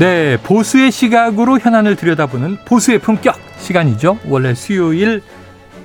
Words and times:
네, 0.00 0.38
보수의 0.38 0.90
시각으로 0.90 1.58
현안을 1.58 1.94
들여다보는 1.94 2.56
보수의 2.64 3.00
품격 3.00 3.36
시간이죠. 3.58 4.18
원래 4.28 4.54
수요일 4.54 5.22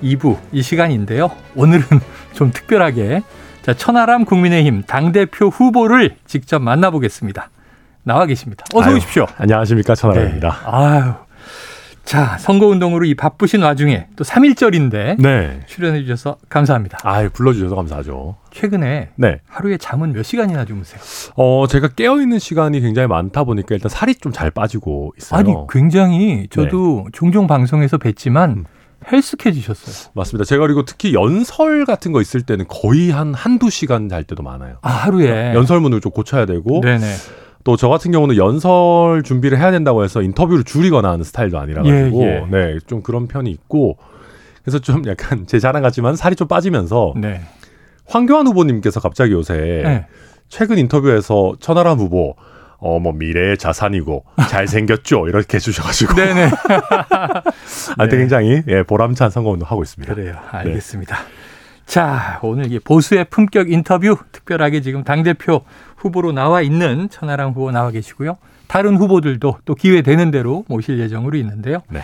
2부 0.02 0.38
이 0.54 0.62
시간인데요. 0.62 1.30
오늘은 1.54 1.84
좀 2.32 2.52
특별하게 2.52 3.24
자, 3.62 3.74
천하람 3.74 4.24
국민의힘 4.24 4.84
당대표 4.84 5.50
후보를 5.50 6.16
직접 6.26 6.60
만나보겠습니다. 6.62 7.50
나와 8.04 8.26
계십니다. 8.26 8.64
어서 8.74 8.88
아유, 8.88 8.96
오십시오. 8.96 9.26
안녕하십니까 9.38 9.96
천하람입니다. 9.96 10.50
네. 10.50 10.56
아유. 10.64 11.14
자, 12.06 12.38
선거운동으로 12.38 13.06
이 13.06 13.16
바쁘신 13.16 13.64
와중에 13.64 14.08
또 14.16 14.24
3일절인데 14.24 15.20
네. 15.20 15.60
출연해 15.66 16.02
주셔서 16.04 16.38
감사합니다. 16.50 17.00
아 17.04 17.28
불러주셔서 17.30 17.76
감사하죠. 17.76 18.36
최근에 18.52 19.10
네. 19.16 19.40
하루에 19.48 19.78
잠은 19.78 20.14
몇 20.14 20.22
시간이나 20.24 20.66
주무세요? 20.66 21.02
어 21.36 21.66
제가 21.68 21.90
깨어 21.90 22.22
있는 22.22 22.38
시간이 22.40 22.80
굉장히 22.82 23.08
많다 23.08 23.44
보니까 23.44 23.74
일단 23.76 23.90
살이 23.90 24.14
좀 24.16 24.32
잘 24.32 24.52
빠지고 24.52 25.14
있어요. 25.18 25.40
아니, 25.40 25.54
굉장히 25.72 26.48
저도 26.52 27.08
종종 27.14 27.48
방송에서 27.48 27.98
뵀지만 27.98 28.50
음. 28.58 28.66
헬스케지셨어요. 29.12 30.12
맞습니다. 30.14 30.46
제가 30.46 30.62
그리고 30.66 30.84
특히 30.84 31.14
연설 31.14 31.86
같은 31.86 32.12
거 32.12 32.22
있을 32.22 32.42
때는 32.42 32.66
거의 32.68 33.12
한 33.12 33.34
한두 33.34 33.70
시간 33.70 34.10
잘 34.10 34.24
때도 34.24 34.44
많아요. 34.44 34.78
아, 34.82 34.90
하루에. 34.90 35.54
연설문을 35.56 36.02
좀 36.02 36.12
고쳐야 36.12 36.46
되고 36.46 36.82
네네. 36.82 37.06
또 37.66 37.76
저 37.76 37.90
같은 37.90 38.12
경우는 38.12 38.38
연설 38.38 39.24
준비를 39.24 39.58
해야 39.58 39.72
된다고 39.72 40.04
해서 40.06 40.22
인터뷰를 40.22 40.64
줄이거나 40.64 41.12
하는 41.12 41.24
스타일도 41.26 41.60
아니라 41.60 41.82
가지고 41.84 42.24
예, 42.24 42.28
예. 42.28 42.46
네, 42.50 42.78
좀 42.88 43.02
그런 43.02 43.28
편이 43.28 43.50
있고 43.52 43.98
그래서 44.64 44.80
좀 44.80 45.06
약간 45.08 45.46
제 45.48 45.60
자랑 45.60 45.82
같지만 45.82 46.16
살이 46.16 46.36
좀 46.36 46.48
빠지면서 46.48 47.14
네. 47.18 47.42
황교안 48.08 48.48
후보님께서 48.48 49.00
갑자기 49.00 49.34
요새 49.34 49.82
네. 49.84 50.06
최근 50.48 50.78
인터뷰에서 50.78 51.56
천하람 51.60 51.98
후보 52.00 52.36
어 52.78 53.00
뭐 53.00 53.14
미래의 53.14 53.58
자산이고 53.58 54.26
잘생겼죠 54.50 55.28
이렇게 55.28 55.56
해주셔가지고 55.58 56.14
네네. 56.22 56.52
한테 57.98 58.16
네. 58.16 58.18
굉장히 58.18 58.62
예, 58.68 58.84
보람찬 58.84 59.32
선거운동 59.32 59.68
하고 59.68 59.82
있습니다. 59.82 60.14
그래요. 60.14 60.36
알겠습니다. 60.52 61.18
자, 61.88 62.40
오늘 62.44 62.72
이 62.72 62.80
보수의 62.80 63.26
품격 63.30 63.72
인터뷰 63.72 64.18
특별하게 64.32 64.82
지금 64.82 65.04
당대표 65.04 65.62
후보로 66.06 66.32
나와 66.32 66.62
있는 66.62 67.10
천하람 67.10 67.52
후보 67.52 67.72
나와 67.72 67.92
계시고요. 67.92 68.38
다른 68.68 68.96
후보들도 68.98 69.60
또 69.66 69.76
기회 69.76 70.02
되는 70.02 70.32
대로 70.32 70.66
모실 70.68 71.00
예정으로 71.00 71.38
있는데요. 71.38 71.82
네. 71.90 72.02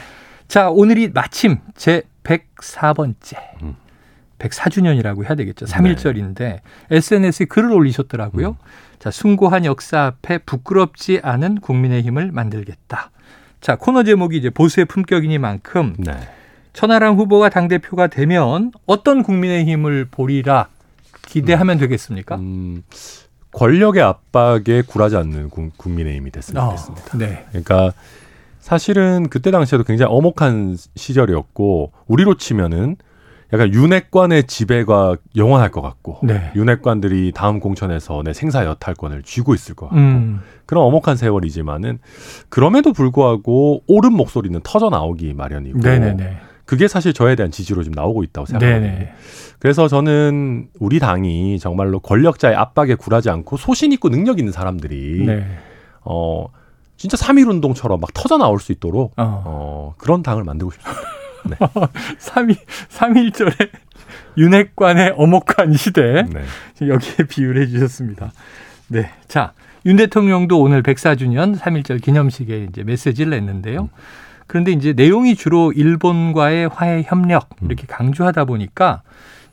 자, 0.47 0.69
오늘이 0.69 1.09
마침 1.13 1.57
제 1.75 2.03
104번째. 2.23 3.37
음. 3.63 3.75
104주년이라고 4.39 5.23
해야 5.23 5.35
되겠죠. 5.35 5.65
3일절인데 5.67 6.59
SNS에 6.89 7.45
글을 7.45 7.71
올리셨더라고요. 7.71 8.49
음. 8.49 8.55
자, 8.99 9.11
숭고한 9.11 9.65
역사 9.65 10.05
앞에 10.05 10.39
부끄럽지 10.39 11.19
않은 11.23 11.59
국민의힘을 11.59 12.31
만들겠다. 12.31 13.11
자, 13.61 13.75
코너 13.75 14.03
제목이 14.03 14.37
이제 14.37 14.49
보수의 14.49 14.85
품격이니만큼 14.85 15.95
네. 15.99 16.13
천하람 16.73 17.15
후보가 17.15 17.49
당대표가 17.49 18.07
되면 18.07 18.71
어떤 18.85 19.21
국민의힘을 19.23 20.07
보리라 20.09 20.69
기대하면 21.27 21.77
되겠습니까? 21.77 22.35
음, 22.35 22.83
권력의 23.53 24.01
압박에 24.01 24.81
굴하지 24.85 25.17
않는 25.17 25.49
국, 25.49 25.77
국민의힘이 25.77 26.31
됐으면 26.31 26.63
아, 26.63 26.69
좋겠습니다. 26.69 27.17
네. 27.17 27.45
그러니까 27.49 27.91
사실은 28.59 29.27
그때 29.29 29.51
당시에도 29.51 29.83
굉장히 29.83 30.13
엄혹한 30.13 30.77
시절이었고 30.95 31.91
우리로 32.07 32.37
치면은 32.37 32.95
약간 33.53 33.73
윤핵관의 33.73 34.45
지배가 34.45 35.17
영원할 35.35 35.71
것 35.71 35.81
같고 35.81 36.19
네. 36.23 36.51
윤핵관들이 36.55 37.33
다음 37.35 37.59
공천에서 37.59 38.21
내 38.23 38.33
생사 38.33 38.65
여탈권을 38.65 39.23
쥐고 39.23 39.53
있을 39.53 39.75
것 39.75 39.87
같고 39.87 39.99
음, 39.99 40.41
그런 40.65 40.85
엄혹한 40.85 41.17
세월이지만은 41.17 41.99
그럼에도 42.47 42.93
불구하고 42.93 43.83
옳은 43.87 44.13
목소리는 44.13 44.57
터져 44.63 44.89
나오기 44.89 45.33
마련이고 45.33 45.79
네네네. 45.79 46.37
그게 46.71 46.87
사실 46.87 47.11
저에 47.11 47.35
대한 47.35 47.51
지지로 47.51 47.83
지금 47.83 47.95
나오고 47.95 48.23
있다고. 48.23 48.57
네네. 48.57 49.13
그래서 49.59 49.89
저는 49.89 50.69
우리 50.79 50.99
당이 50.99 51.59
정말로 51.59 51.99
권력자의 51.99 52.55
압박에 52.55 52.95
굴하지 52.95 53.29
않고 53.29 53.57
소신 53.57 53.91
있고 53.91 54.07
능력 54.07 54.39
있는 54.39 54.53
사람들이 54.53 55.25
네. 55.25 55.45
어 55.99 56.45
진짜 56.95 57.17
3.1 57.17 57.49
운동처럼 57.49 57.99
막 57.99 58.13
터져 58.13 58.37
나올 58.37 58.61
수 58.61 58.71
있도록 58.71 59.11
어. 59.17 59.43
어 59.45 59.95
그런 59.97 60.23
당을 60.23 60.45
만들고 60.45 60.71
싶습니다. 60.71 61.67
3일, 62.19 62.55
3일절에 62.87 63.69
윤핵관의 64.37 65.15
엄혹한 65.17 65.73
시대. 65.73 66.23
네. 66.23 66.87
여기에 66.87 67.27
비유를 67.27 67.63
해주셨습니다. 67.63 68.31
네. 68.87 69.11
자, 69.27 69.51
윤 69.85 69.97
대통령도 69.97 70.61
오늘 70.61 70.83
104주년 70.83 71.59
3.1절 71.59 72.01
기념식에 72.01 72.67
이제 72.69 72.83
메시지를 72.85 73.31
냈는데요. 73.31 73.89
그런데 74.51 74.73
이제 74.73 74.91
내용이 74.91 75.35
주로 75.35 75.71
일본과의 75.71 76.67
화해 76.67 77.05
협력 77.07 77.47
이렇게 77.63 77.85
강조하다 77.87 78.43
보니까 78.43 79.01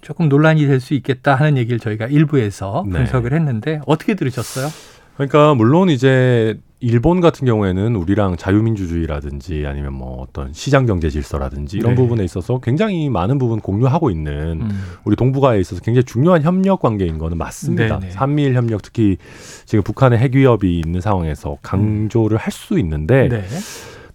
조금 0.00 0.28
논란이 0.28 0.66
될 0.66 0.80
수 0.80 0.92
있겠다 0.94 1.36
하는 1.36 1.56
얘기를 1.56 1.78
저희가 1.78 2.06
일부에서 2.06 2.84
네. 2.84 2.98
분석을 2.98 3.32
했는데 3.32 3.80
어떻게 3.86 4.16
들으셨어요? 4.16 4.66
그러니까 5.14 5.54
물론 5.54 5.88
이제 5.88 6.58
일본 6.80 7.20
같은 7.20 7.46
경우에는 7.46 7.94
우리랑 7.94 8.36
자유민주주의라든지 8.38 9.66
아니면 9.68 9.92
뭐 9.92 10.20
어떤 10.20 10.52
시장 10.52 10.84
경제 10.84 11.10
질서라든지 11.10 11.76
이런 11.76 11.92
네. 11.92 11.94
부분에 11.94 12.24
있어서 12.24 12.58
굉장히 12.58 13.08
많은 13.08 13.38
부분 13.38 13.60
공유하고 13.60 14.10
있는 14.10 14.62
음. 14.62 14.82
우리 15.04 15.14
동북아에 15.14 15.60
있어서 15.60 15.80
굉장히 15.80 16.06
중요한 16.06 16.42
협력 16.42 16.80
관계인 16.80 17.18
거는 17.18 17.38
맞습니다. 17.38 18.00
네네. 18.00 18.14
한미일 18.14 18.54
협력 18.56 18.82
특히 18.82 19.16
지금 19.64 19.84
북한의 19.84 20.18
핵 20.18 20.34
위협이 20.34 20.80
있는 20.80 21.00
상황에서 21.00 21.56
강조를 21.62 22.36
할 22.36 22.50
수 22.50 22.80
있는데 22.80 23.28
네. 23.28 23.44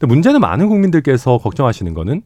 근데 0.03 0.15
문제는 0.15 0.41
많은 0.41 0.67
국민들께서 0.67 1.37
걱정하시는 1.37 1.93
거는 1.93 2.23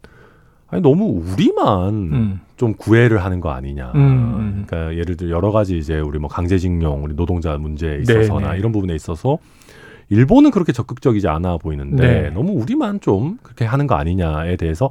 아니 0.67 0.81
너무 0.81 1.21
우리만 1.31 1.93
음. 1.93 2.39
좀 2.55 2.73
구애를 2.73 3.23
하는 3.23 3.39
거 3.39 3.51
아니냐. 3.51 3.91
음, 3.93 4.01
음. 4.01 4.63
그러니까 4.65 4.97
예를 4.97 5.15
들어 5.15 5.29
여러 5.29 5.51
가지 5.51 5.77
이제 5.77 5.99
우리 5.99 6.17
뭐 6.17 6.27
강제징용, 6.27 7.03
우리 7.03 7.15
노동자 7.15 7.55
문제에 7.55 7.99
있어서나 7.99 8.47
네네. 8.47 8.57
이런 8.57 8.71
부분에 8.71 8.95
있어서 8.95 9.37
일본은 10.09 10.49
그렇게 10.49 10.71
적극적이지 10.71 11.27
않아 11.27 11.57
보이는데 11.57 12.21
네. 12.23 12.29
너무 12.31 12.53
우리만 12.53 12.99
좀 12.99 13.37
그렇게 13.43 13.65
하는 13.65 13.85
거 13.85 13.93
아니냐에 13.93 14.55
대해서 14.55 14.89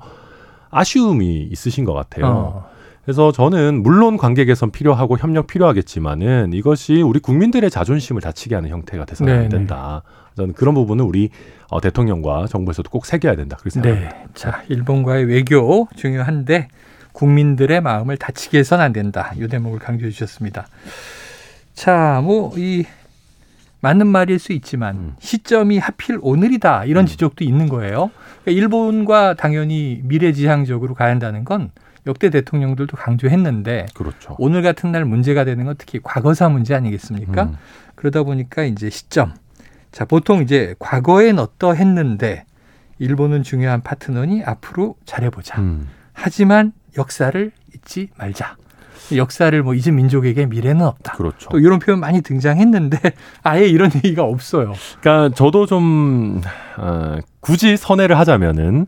아쉬움이 0.71 1.49
있으신 1.51 1.85
것 1.85 1.93
같아요. 1.93 2.27
어. 2.27 2.71
그래서 3.06 3.31
저는 3.31 3.84
물론 3.84 4.17
관계 4.17 4.44
개선 4.44 4.72
필요하고 4.72 5.17
협력 5.17 5.47
필요하겠지만은 5.47 6.53
이것이 6.53 7.03
우리 7.03 7.21
국민들의 7.21 7.71
자존심을 7.71 8.21
다치게 8.21 8.56
하는 8.56 8.69
형태가 8.69 9.05
돼서는. 9.05 9.33
안 9.44 9.49
된다. 9.49 10.03
저는 10.37 10.55
그런 10.55 10.75
부분은 10.75 11.05
우리 11.05 11.31
어, 11.69 11.81
대통령과 11.81 12.49
정부에서도 12.49 12.91
꼭 12.91 13.06
새겨야 13.06 13.37
된다. 13.37 13.56
그렇게 13.59 13.71
생각합니다. 13.71 14.11
네. 14.11 14.25
자, 14.34 14.65
일본과의 14.69 15.27
외교 15.27 15.87
중요한데 15.94 16.67
국민들의 17.12 17.81
마음을 17.81 18.17
다치게 18.17 18.59
해서는 18.59 18.84
안 18.84 18.93
된다. 18.93 19.33
이 19.37 19.47
대목을 19.47 19.78
강조해 19.78 20.11
주셨습니다. 20.11 20.67
자, 21.75 22.21
뭐 22.25 22.53
이 22.56 22.85
맞는 23.82 24.08
말일 24.08 24.41
수 24.41 24.53
있지만 24.53 24.97
음. 24.97 25.12
시점이 25.20 25.79
하필 25.79 26.19
오늘이다 26.20 26.87
이런 26.87 27.06
지적도 27.06 27.44
있는 27.44 27.69
거예요. 27.69 28.11
그러니까 28.43 28.50
일본과 28.61 29.35
당연히 29.35 30.00
미래지향적으로 30.03 30.94
가야 30.94 31.11
한다는 31.11 31.44
건 31.44 31.70
역대 32.06 32.31
대통령들도 32.31 32.97
강조했는데 32.97 33.87
그렇죠. 33.94 34.37
오늘 34.38 34.62
같은 34.62 34.93
날 34.93 35.05
문제가 35.05 35.44
되는 35.44 35.64
건 35.64 35.75
특히 35.76 36.00
과거사 36.03 36.49
문제 36.49 36.75
아니겠습니까? 36.75 37.44
음. 37.44 37.56
그러다 37.94 38.23
보니까 38.23 38.64
이제 38.64 38.91
시점. 38.91 39.35
자, 39.91 40.05
보통 40.05 40.43
이제 40.43 40.75
과거엔 40.79 41.38
어떠했는데 41.38 42.44
일본은 42.99 43.43
중요한 43.43 43.82
파트너니 43.82 44.43
앞으로 44.44 44.97
잘해보자. 45.05 45.61
음. 45.61 45.88
하지만 46.12 46.73
역사를 46.97 47.50
잊지 47.75 48.11
말자. 48.17 48.56
역사를 49.14 49.62
뭐 49.62 49.75
잊은 49.75 49.94
민족에게 49.94 50.47
미래는 50.47 50.85
없다. 50.85 51.12
그렇죠. 51.12 51.49
또 51.50 51.58
이런 51.58 51.79
표현 51.79 52.00
많이 52.00 52.20
등장했는데 52.23 52.99
아예 53.44 53.67
이런 53.67 53.91
얘기가 53.94 54.25
없어요. 54.25 54.73
그러니까 55.00 55.35
저도 55.35 55.67
좀 55.67 56.41
어, 56.79 57.17
굳이 57.41 57.76
선회를 57.76 58.19
하자면은 58.19 58.87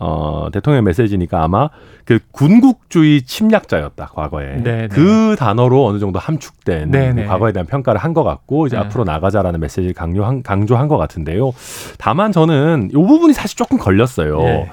어, 0.00 0.46
대통령 0.52 0.84
메시지니까 0.84 1.42
아마 1.42 1.70
그 2.04 2.20
군국주의 2.30 3.22
침략자였다 3.22 4.06
과거에 4.14 4.62
네네. 4.62 4.88
그 4.88 5.34
단어로 5.36 5.86
어느 5.86 5.98
정도 5.98 6.20
함축된 6.20 6.90
네네. 6.92 7.22
그 7.24 7.28
과거에 7.28 7.50
대한 7.52 7.66
평가를 7.66 8.00
한 8.00 8.14
것 8.14 8.22
같고 8.22 8.68
이제 8.68 8.76
네. 8.76 8.82
앞으로 8.84 9.02
나가자라는 9.04 9.58
메시지를 9.60 9.94
강조한 9.94 10.42
강조한 10.44 10.86
것 10.86 10.96
같은데요. 10.98 11.52
다만 11.98 12.30
저는 12.30 12.90
이 12.90 12.94
부분이 12.94 13.32
사실 13.32 13.56
조금 13.56 13.76
걸렸어요. 13.76 14.40
예. 14.42 14.70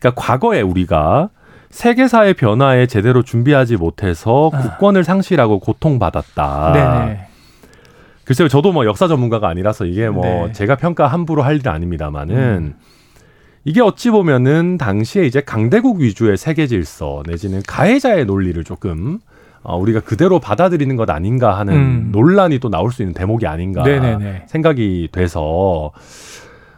그러니까 0.00 0.20
과거에 0.20 0.60
우리가 0.60 1.30
세계사의 1.72 2.34
변화에 2.34 2.86
제대로 2.86 3.22
준비하지 3.22 3.76
못해서 3.76 4.50
아. 4.52 4.58
국권을 4.58 5.04
상실하고 5.04 5.58
고통받았다. 5.58 6.72
네네. 6.72 7.26
글쎄요, 8.24 8.48
저도 8.48 8.72
뭐 8.72 8.86
역사 8.86 9.08
전문가가 9.08 9.48
아니라서 9.48 9.86
이게 9.86 10.08
뭐 10.08 10.46
네. 10.46 10.52
제가 10.52 10.76
평가 10.76 11.08
함부로 11.08 11.42
할 11.42 11.56
일은 11.56 11.72
아닙니다만은 11.72 12.36
음. 12.36 12.74
이게 13.64 13.80
어찌 13.80 14.10
보면은 14.10 14.76
당시에 14.78 15.24
이제 15.24 15.40
강대국 15.40 16.00
위주의 16.00 16.36
세계 16.36 16.66
질서 16.66 17.22
내지는 17.26 17.62
가해자의 17.66 18.26
논리를 18.26 18.62
조금 18.64 19.18
어, 19.62 19.76
우리가 19.76 20.00
그대로 20.00 20.40
받아들이는 20.40 20.96
것 20.96 21.08
아닌가 21.08 21.58
하는 21.58 21.74
음. 21.74 22.08
논란이 22.12 22.58
또 22.58 22.68
나올 22.68 22.92
수 22.92 23.02
있는 23.02 23.14
대목이 23.14 23.46
아닌가 23.46 23.82
네네네. 23.82 24.44
생각이 24.46 25.08
돼서 25.10 25.92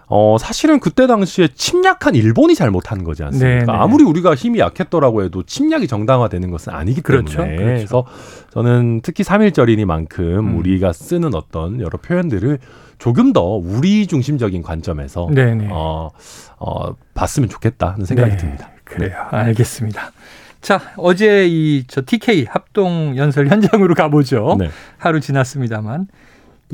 어 0.06 0.36
사실은 0.38 0.80
그때 0.80 1.06
당시에 1.06 1.48
침략한 1.54 2.14
일본이 2.14 2.54
잘못한 2.54 3.04
거지 3.04 3.22
않습니까? 3.24 3.64
네네. 3.66 3.78
아무리 3.78 4.04
우리가 4.04 4.34
힘이 4.34 4.58
약했더라고 4.58 5.24
해도 5.24 5.42
침략이 5.42 5.86
정당화되는 5.88 6.50
것은 6.50 6.72
아니기 6.72 7.00
때문에 7.02 7.24
그렇죠, 7.24 7.38
그렇죠. 7.38 7.56
그래서 7.64 8.06
저는 8.50 9.00
특히 9.02 9.24
3.1절이니만큼 9.24 10.18
음. 10.20 10.58
우리가 10.58 10.92
쓰는 10.92 11.34
어떤 11.34 11.80
여러 11.80 11.98
표현들을 11.98 12.58
조금 12.98 13.32
더 13.32 13.42
우리 13.42 14.06
중심적인 14.06 14.62
관점에서 14.62 15.28
네네. 15.32 15.68
어, 15.70 16.10
어, 16.58 16.94
봤으면 17.14 17.48
좋겠다 17.48 17.92
하는 17.92 18.04
생각이 18.06 18.30
네, 18.32 18.36
듭니다. 18.36 18.70
그래요. 18.84 19.16
알겠습니다. 19.30 20.12
자, 20.60 20.80
어제 20.96 21.46
이 21.48 21.84
저 21.88 22.02
TK 22.04 22.46
합동 22.48 23.16
연설 23.16 23.48
현장으로 23.48 23.94
가보죠. 23.94 24.56
네. 24.58 24.70
하루 24.96 25.20
지났습니다만 25.20 26.06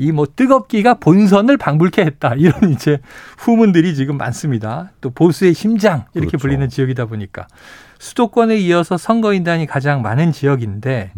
이 0.01 0.11
뭐 0.11 0.25
뜨겁기가 0.35 0.95
본선을 0.95 1.57
방불케 1.57 2.01
했다 2.01 2.33
이런 2.35 2.69
이제 2.71 2.99
후문들이 3.37 3.93
지금 3.95 4.17
많습니다. 4.17 4.91
또 4.99 5.09
보수의 5.11 5.53
심장 5.53 6.05
이렇게 6.15 6.31
그렇죠. 6.31 6.37
불리는 6.39 6.67
지역이다 6.69 7.05
보니까 7.05 7.47
수도권에 7.99 8.57
이어서 8.57 8.97
선거인단이 8.97 9.67
가장 9.67 10.01
많은 10.01 10.31
지역인데 10.31 11.11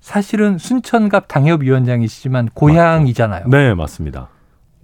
사실은 0.00 0.58
순천갑 0.58 1.28
당협위원장이시지만 1.28 2.50
고향이잖아요. 2.54 3.46
네, 3.48 3.72
맞습니다. 3.74 4.28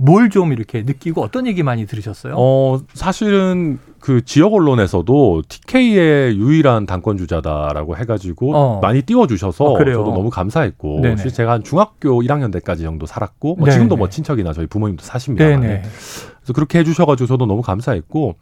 뭘 0.01 0.29
좀 0.31 0.53
이렇게 0.53 0.83
느끼고 0.83 1.23
어떤 1.23 1.47
얘기 1.47 1.63
많이 1.63 1.85
들으셨어요? 1.87 2.35
어, 2.37 2.79
사실은 2.95 3.79
그 4.01 4.25
지역 4.25 4.55
언론에서도 4.55 5.43
TK의 5.49 6.37
유일한 6.39 6.87
당권 6.87 7.17
주자다라고 7.19 7.97
해가지고 7.97 8.55
어. 8.57 8.81
많이 8.81 9.03
띄워주셔서 9.03 9.65
어? 9.65 9.79
저도 9.79 10.13
너무 10.13 10.31
감사했고 10.31 11.01
네네. 11.03 11.17
사실 11.17 11.33
제가 11.33 11.53
한 11.53 11.65
중학교 11.65 12.23
1학년 12.23 12.53
때까지 12.53 12.83
정도 12.85 13.07
살았고 13.07 13.57
뭐. 13.57 13.69
지금도 13.69 13.97
뭐 13.97 14.09
친척이나 14.09 14.53
저희 14.53 14.67
부모님도 14.67 15.05
사십니다. 15.05 15.45
네네. 15.45 15.83
그래서 15.83 16.53
그렇게 16.55 16.79
해주셔가지고 16.79 17.27
저도 17.27 17.47
너무 17.47 17.63
감사했고 17.63 18.37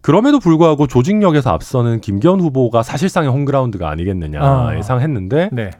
그럼에도 0.00 0.40
불구하고 0.40 0.86
조직력에서 0.86 1.50
앞서는 1.50 2.00
김기현 2.00 2.40
후보가 2.40 2.82
사실상의 2.82 3.30
홈그라운드가 3.30 3.88
아니겠느냐 3.90 4.40
아. 4.42 4.76
예상했는데 4.76 5.50
네. 5.52 5.70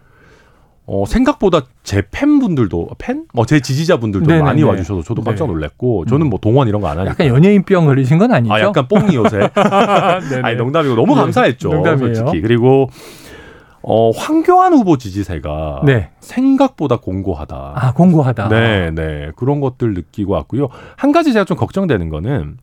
어, 0.92 1.04
생각보다 1.06 1.62
제 1.84 2.02
팬분들도 2.10 2.88
팬? 2.98 3.24
뭐제 3.32 3.60
지지자분들도 3.60 4.26
네네네. 4.26 4.42
많이 4.44 4.62
와주셔서 4.64 5.02
저도 5.02 5.22
깜짝 5.22 5.46
네. 5.46 5.52
놀랐고 5.52 6.04
저는 6.06 6.28
뭐 6.28 6.40
동원 6.42 6.66
이런 6.66 6.80
거 6.80 6.88
안 6.88 6.98
하니까 6.98 7.12
약간 7.12 7.28
연예인병 7.28 7.86
걸리신 7.86 8.18
건 8.18 8.32
아니죠? 8.32 8.52
아 8.52 8.60
약간 8.60 8.88
뽕이 8.88 9.14
요새. 9.14 9.38
아니 10.42 10.56
농담이고 10.56 10.96
너무 10.96 11.14
네, 11.14 11.20
감사했죠 11.20 11.68
농담이에요. 11.68 12.14
솔직히 12.16 12.40
그리고 12.40 12.90
어 13.82 14.10
황교안 14.10 14.72
후보 14.72 14.98
지지세가 14.98 15.82
네. 15.86 16.10
생각보다 16.18 16.96
공고하다 16.96 17.72
아, 17.76 17.92
공고하다. 17.92 18.48
네, 18.48 18.90
네. 18.90 19.30
그런 19.36 19.60
것들 19.60 19.94
느끼고 19.94 20.32
왔고요. 20.32 20.70
한 20.96 21.12
가지 21.12 21.32
제가 21.32 21.44
좀 21.44 21.56
걱정되는 21.56 22.08
거는 22.08 22.58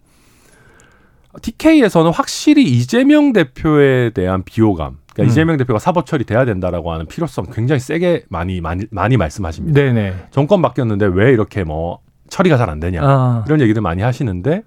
TK에서는 1.41 2.12
확실히 2.12 2.63
이재명 2.63 3.31
대표에 3.31 4.09
대한 4.09 4.44
비호감, 4.44 4.97
그러니까 5.18 5.24
음. 5.24 5.25
이재명 5.31 5.58
대표가 5.58 5.80
사법 5.80 6.06
처리돼야 6.06 6.46
된다라고 6.46 6.92
하는 6.92 7.06
필요성 7.08 7.48
굉장히 7.52 7.80
세게 7.80 8.25
많이 8.30 8.62
많이 8.62 8.86
많이 8.92 9.18
말씀하십니다. 9.18 9.80
네네. 9.81 10.14
정권 10.31 10.62
바뀌었는데 10.62 11.08
왜 11.08 11.31
이렇게 11.31 11.64
뭐 11.64 12.00
처리가 12.30 12.58
잘 12.58 12.69
안 12.69 12.80
되냐 12.80 13.02
아, 13.04 13.44
이런 13.48 13.62
얘기들 13.62 13.81
많이 13.81 14.02
하시는데 14.02 14.64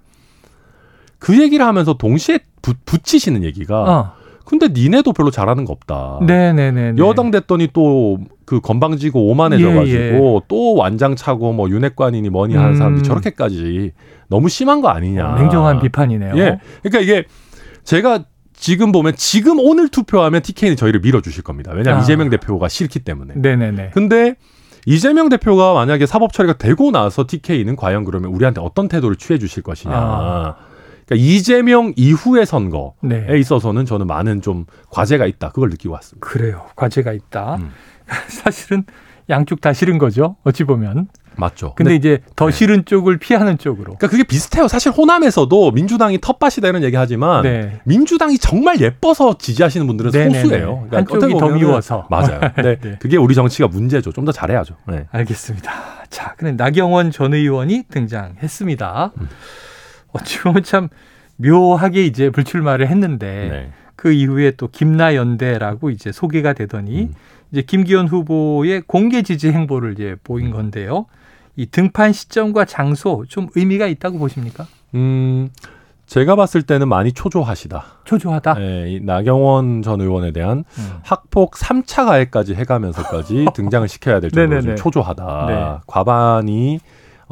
그 1.19 1.39
얘기를 1.39 1.65
하면서 1.65 1.93
동시에 1.93 2.39
부, 2.61 2.73
붙이시는 2.85 3.43
얘기가 3.43 3.83
어. 3.83 4.13
근데 4.43 4.67
니네도 4.67 5.13
별로 5.13 5.31
잘하는 5.31 5.65
거 5.65 5.71
없다. 5.73 6.19
네네네. 6.25 6.95
여당 6.97 7.31
됐더니 7.31 7.69
또 7.73 8.17
그 8.51 8.59
건방지고 8.59 9.29
오만해져가지고 9.29 10.35
예, 10.35 10.45
또 10.49 10.75
완장 10.75 11.15
차고 11.15 11.53
뭐 11.53 11.69
윤핵관이니 11.69 12.29
뭐니 12.29 12.57
하는 12.57 12.71
음. 12.71 12.75
사람들이 12.75 13.07
저렇게까지 13.07 13.93
너무 14.27 14.49
심한 14.49 14.81
거 14.81 14.89
아니냐. 14.89 15.35
냉정한 15.35 15.79
비판이네요. 15.79 16.33
예. 16.35 16.59
그러니까 16.83 16.99
이게 16.99 17.23
제가 17.85 18.25
지금 18.61 18.91
보면 18.91 19.15
지금 19.15 19.57
오늘 19.59 19.89
투표하면 19.89 20.43
TK는 20.43 20.75
저희를 20.77 20.99
밀어주실 21.01 21.43
겁니다. 21.43 21.71
왜냐하면 21.73 22.01
아. 22.01 22.03
이재명 22.03 22.29
대표가 22.29 22.69
싫기 22.69 22.99
때문에. 22.99 23.33
네네네. 23.35 23.89
근데 23.91 24.35
이재명 24.85 25.29
대표가 25.29 25.73
만약에 25.73 26.05
사법 26.05 26.31
처리가 26.31 26.59
되고 26.59 26.91
나서 26.91 27.25
TK는 27.27 27.75
과연 27.75 28.05
그러면 28.05 28.31
우리한테 28.31 28.61
어떤 28.61 28.87
태도를 28.87 29.15
취해 29.15 29.39
주실 29.39 29.63
것이냐. 29.63 29.95
아. 29.95 30.55
그러니까 31.07 31.27
이재명 31.27 31.93
이후의 31.95 32.45
선거에 32.45 32.91
네. 33.01 33.39
있어서는 33.39 33.85
저는 33.85 34.05
많은 34.05 34.43
좀 34.43 34.67
과제가 34.91 35.25
있다. 35.25 35.49
그걸 35.49 35.69
느끼고 35.71 35.95
왔습니다. 35.95 36.27
그래요. 36.27 36.67
과제가 36.75 37.13
있다. 37.13 37.55
음. 37.55 37.71
사실은 38.29 38.83
양쪽 39.27 39.59
다 39.59 39.73
싫은 39.73 39.97
거죠. 39.97 40.35
어찌 40.43 40.65
보면. 40.65 41.07
맞죠. 41.35 41.73
근데 41.75 41.95
이제 41.95 42.19
더 42.35 42.47
네. 42.47 42.51
싫은 42.51 42.85
쪽을 42.85 43.17
피하는 43.17 43.57
쪽으로. 43.57 43.95
그러니까 43.95 44.07
그게 44.07 44.23
비슷해요. 44.23 44.67
사실 44.67 44.91
호남에서도 44.91 45.71
민주당이 45.71 46.19
텃밭이 46.19 46.55
되는 46.61 46.83
얘기 46.83 46.95
하지만 46.95 47.43
네. 47.43 47.79
민주당이 47.85 48.37
정말 48.37 48.79
예뻐서 48.81 49.37
지지하시는 49.37 49.85
분들은 49.87 50.11
네네네. 50.11 50.41
소수예요. 50.41 50.87
그러니까 50.89 51.13
한쪽이 51.15 51.37
더 51.39 51.49
미워서. 51.49 52.07
맞아요. 52.09 52.39
근데 52.55 52.77
네. 52.79 52.97
그게 52.99 53.17
우리 53.17 53.35
정치가 53.35 53.67
문제죠. 53.67 54.11
좀 54.11 54.21
더 54.25 54.31
잘해야죠. 54.31 54.75
네. 54.87 55.07
알겠습니다. 55.11 55.71
자, 56.11 56.35
그럼 56.37 56.55
나경원 56.57 57.09
전 57.11 57.33
의원이 57.33 57.85
등장했습니다. 57.89 59.13
음. 59.19 59.29
어찌 60.13 60.39
보면 60.41 60.61
참 60.63 60.89
묘하게 61.37 62.05
이제 62.05 62.29
불출마를 62.29 62.87
했는데 62.87 63.49
네. 63.49 63.71
그 63.95 64.11
이후에 64.11 64.51
또 64.57 64.67
김나연대라고 64.67 65.89
이제 65.89 66.11
소개가 66.11 66.53
되더니 66.53 67.03
음. 67.03 67.13
이제 67.51 67.61
김기현 67.63 68.07
후보의 68.07 68.83
공개 68.87 69.21
지지 69.23 69.51
행보를 69.51 69.93
이제 69.93 70.15
보인 70.23 70.51
건데요. 70.51 71.05
이 71.61 71.67
등판 71.67 72.11
시점과 72.11 72.65
장소 72.65 73.23
좀 73.29 73.47
의미가 73.55 73.85
있다고 73.85 74.17
보십니까? 74.17 74.65
음, 74.95 75.49
제가 76.07 76.35
봤을 76.35 76.63
때는 76.63 76.87
많이 76.87 77.11
초조하시다. 77.11 77.83
초조하다. 78.03 78.55
네, 78.55 78.93
이 78.93 78.99
나경원 78.99 79.83
전 79.83 80.01
의원에 80.01 80.31
대한 80.31 80.63
음. 80.79 80.89
학폭 81.03 81.51
3차 81.53 82.05
가해까지 82.07 82.55
해가면서까지 82.55 83.45
등장을 83.53 83.87
시켜야 83.87 84.19
될 84.19 84.31
정도로 84.31 84.61
좀. 84.61 84.75
초조하다. 84.75 85.45
네. 85.47 85.77
과반이 85.85 86.79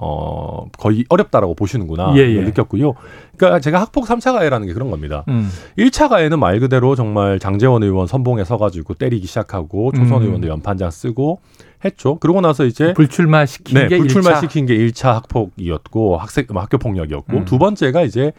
어 0.01 0.65
거의 0.77 1.05
어렵다라고 1.09 1.55
보시는구나 1.55 2.13
예, 2.15 2.21
예. 2.21 2.41
느꼈고요. 2.41 2.93
그러니까 3.37 3.59
제가 3.59 3.81
학폭 3.81 4.05
3차 4.05 4.33
가해라는 4.33 4.67
게 4.67 4.73
그런 4.73 4.89
겁니다. 4.89 5.23
음. 5.27 5.49
1차 5.77 6.09
가해는 6.09 6.39
말 6.39 6.59
그대로 6.59 6.95
정말 6.95 7.39
장재원 7.39 7.83
의원 7.83 8.07
선봉에 8.07 8.43
서가지고 8.43 8.93
때리기 8.95 9.27
시작하고 9.27 9.91
초선 9.91 10.21
음. 10.21 10.27
의원도 10.27 10.47
연판장 10.47 10.91
쓰고 10.91 11.39
했죠. 11.83 12.15
그러고 12.19 12.41
나서 12.41 12.65
이제 12.65 12.93
불출마 12.93 13.45
시킨 13.45 13.75
네, 13.75 13.87
게 13.87 13.97
불출마 13.97 14.31
1차. 14.31 14.41
시킨 14.41 14.65
게 14.65 14.77
1차 14.77 15.13
학폭이었고 15.13 16.17
학생 16.17 16.45
학교 16.53 16.77
폭력이었고 16.77 17.37
음. 17.37 17.45
두 17.45 17.57
번째가 17.57 18.03
이제 18.03 18.31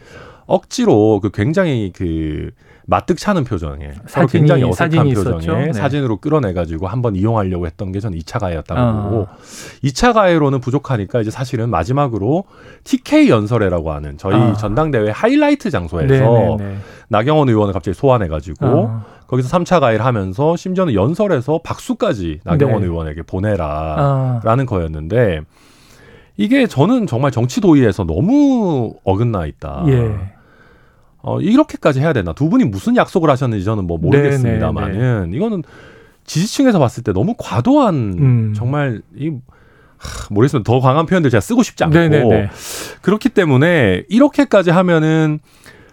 억지로 0.47 1.21
그 1.21 1.31
굉장히 1.31 1.93
그 1.95 2.51
마뜩 2.91 3.19
차는 3.19 3.45
표정에 3.45 3.93
사진이- 4.09 4.33
굉장히 4.33 4.65
어색한 4.65 5.11
표정에. 5.15 5.67
네. 5.67 5.73
사진으로 5.73 6.17
끌어내 6.17 6.53
가지고 6.53 6.89
한번 6.89 7.15
이용하려고 7.15 7.67
했던 7.67 7.93
게 7.93 8.01
저는 8.01 8.19
2차 8.19 8.41
가해였다고 8.41 8.81
아. 8.81 9.03
보고 9.05 9.29
2차 9.85 10.13
가해로는 10.13 10.61
부족하니까 10.61 11.21
이제 11.21 11.31
사실은 11.31 11.71
마지막으로 11.71 12.45
TK 12.83 13.29
연설회라고 13.31 13.93
하는 13.93 14.19
저희 14.19 14.35
아. 14.35 14.55
전당대회 14.55 15.11
하이라이트 15.11 15.71
장소에서 15.71 16.13
네네네. 16.13 16.77
나경원 17.09 17.49
의원을 17.49 17.73
갑자기 17.73 17.95
소환해 17.97 18.27
가지고 18.27 18.67
아. 18.91 19.05
거기서 19.29 19.57
3차 19.57 19.79
가해를 19.79 20.05
하면서 20.05 20.57
심지어는 20.57 20.93
연설에서 20.95 21.61
박수까지 21.63 22.41
나경원 22.43 22.81
네. 22.81 22.87
의원에게 22.89 23.23
보내라. 23.23 23.67
아. 23.99 24.41
라는 24.43 24.67
거였는데 24.67 25.43
이게 26.37 26.67
저는 26.67 27.07
정말 27.07 27.31
정치 27.31 27.61
도의에서 27.61 28.03
너무 28.03 28.95
어긋나 29.05 29.47
있다. 29.47 29.85
예. 29.87 30.11
어, 31.23 31.41
이렇게까지 31.41 32.01
해야 32.01 32.13
되나? 32.13 32.33
두 32.33 32.49
분이 32.49 32.65
무슨 32.65 32.97
약속을 32.97 33.29
하셨는지 33.31 33.65
저는 33.65 33.87
뭐 33.87 33.99
모르겠습니다만은 33.99 35.33
이거는 35.35 35.63
지지층에서 36.25 36.79
봤을 36.79 37.03
때 37.03 37.13
너무 37.13 37.35
과도한 37.37 37.95
음. 37.95 38.55
정말 38.55 39.03
이 39.17 39.31
하, 39.99 40.27
모르겠습니다. 40.31 40.71
더 40.71 40.81
강한 40.81 41.07
표현들 41.07 41.31
제가 41.31 41.41
쓰고 41.41 41.63
싶지 41.63 41.85
않고 41.85 41.99
네네네. 41.99 42.51
그렇기 43.03 43.31
때문에 43.31 44.05
이렇게까지 44.09 44.71
하면은 44.71 45.41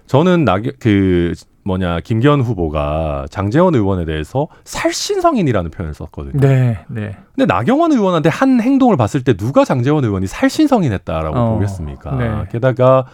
저는 0.06 0.46
나그 0.46 1.34
뭐냐 1.64 2.00
김기현 2.00 2.40
후보가 2.42 3.26
장재원 3.30 3.76
의원에 3.76 4.06
대해서 4.06 4.48
살신성인이라는 4.64 5.70
표현을 5.70 5.94
썼거든요. 5.94 6.40
네, 6.40 6.80
네. 6.88 7.18
근데 7.36 7.46
나경원 7.46 7.92
의원한테 7.92 8.30
한 8.30 8.62
행동을 8.62 8.96
봤을 8.96 9.24
때 9.24 9.34
누가 9.34 9.66
장재원 9.66 10.06
의원이 10.06 10.28
살신성인했다라고 10.28 11.38
어, 11.38 11.54
보겠습니까? 11.56 12.16
네. 12.16 12.50
게다가 12.52 13.06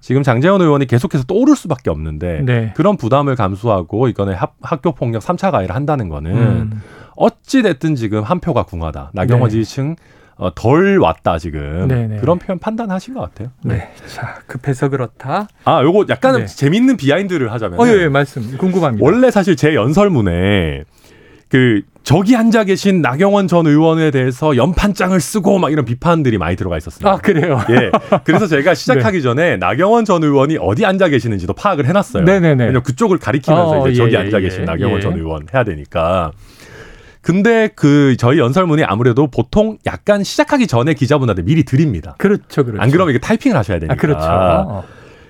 지금 0.00 0.22
장재원 0.22 0.60
의원이 0.60 0.86
계속해서 0.86 1.24
떠오를 1.24 1.56
수밖에 1.56 1.90
없는데 1.90 2.42
네. 2.44 2.72
그런 2.76 2.96
부담을 2.96 3.34
감수하고 3.36 4.08
합- 4.34 4.54
학교 4.62 4.92
폭력 4.92 5.22
3차 5.22 5.50
가해를 5.50 5.74
한다는 5.74 6.08
거는 6.08 6.32
음. 6.36 6.82
어찌 7.16 7.62
됐든 7.62 7.94
지금 7.94 8.22
한 8.22 8.40
표가 8.40 8.64
궁하다. 8.64 9.10
나경원 9.14 9.48
네. 9.50 9.56
지지층 9.56 9.96
어, 10.38 10.54
덜 10.54 10.98
왔다 10.98 11.38
지금 11.38 11.88
네네. 11.88 12.18
그런 12.18 12.38
표현 12.38 12.58
판단하신 12.58 13.14
것 13.14 13.20
같아요. 13.22 13.48
네. 13.64 13.88
자, 14.06 14.34
급해서 14.46 14.90
그렇다. 14.90 15.48
아, 15.64 15.82
요거 15.82 16.04
약간 16.10 16.40
네. 16.40 16.46
재밌는 16.46 16.98
비하인드를 16.98 17.50
하자면 17.52 17.80
어, 17.80 17.86
예, 17.86 18.02
예, 18.02 18.08
말씀 18.08 18.56
궁금합니다. 18.58 19.02
원래 19.02 19.30
사실 19.30 19.56
제 19.56 19.74
연설문에 19.74 20.84
그 21.48 21.82
저기 22.02 22.36
앉아 22.36 22.64
계신 22.64 23.02
나경원 23.02 23.48
전 23.48 23.66
의원에 23.66 24.10
대해서 24.10 24.56
연판장을 24.56 25.18
쓰고 25.20 25.58
막 25.58 25.72
이런 25.72 25.84
비판들이 25.84 26.38
많이 26.38 26.54
들어가 26.54 26.76
있었습니다. 26.78 27.10
아, 27.10 27.16
그래요. 27.16 27.60
예. 27.70 27.90
그래서 28.24 28.46
제가 28.46 28.74
시작하기 28.76 29.22
전에 29.22 29.56
나경원 29.56 30.04
전 30.04 30.22
의원이 30.22 30.58
어디 30.60 30.84
앉아 30.84 31.08
계시는지도 31.08 31.52
파악을 31.54 31.86
해놨어요. 31.86 32.24
네네네. 32.24 32.62
왜냐면 32.64 32.82
그쪽을 32.82 33.18
가리키면서 33.18 33.80
어, 33.82 33.88
이제 33.88 33.98
저기 33.98 34.14
예, 34.14 34.18
앉아 34.18 34.38
예, 34.38 34.42
계신 34.42 34.64
나경원 34.64 34.98
예. 34.98 35.02
전 35.02 35.14
의원 35.14 35.46
해야 35.52 35.64
되니까. 35.64 36.30
근데 37.22 37.68
그 37.74 38.14
저희 38.16 38.38
연설문이 38.38 38.84
아무래도 38.84 39.26
보통 39.26 39.78
약간 39.84 40.22
시작하기 40.22 40.68
전에 40.68 40.94
기자분한테 40.94 41.42
미리 41.42 41.64
드립니다. 41.64 42.14
그렇죠, 42.18 42.64
그렇죠. 42.64 42.80
안 42.80 42.92
그러면 42.92 43.16
이게 43.16 43.18
타이핑을 43.18 43.56
하셔야 43.56 43.80
되니까. 43.80 43.94
아, 43.94 43.96
그렇죠. 43.96 44.26
어. 44.28 44.84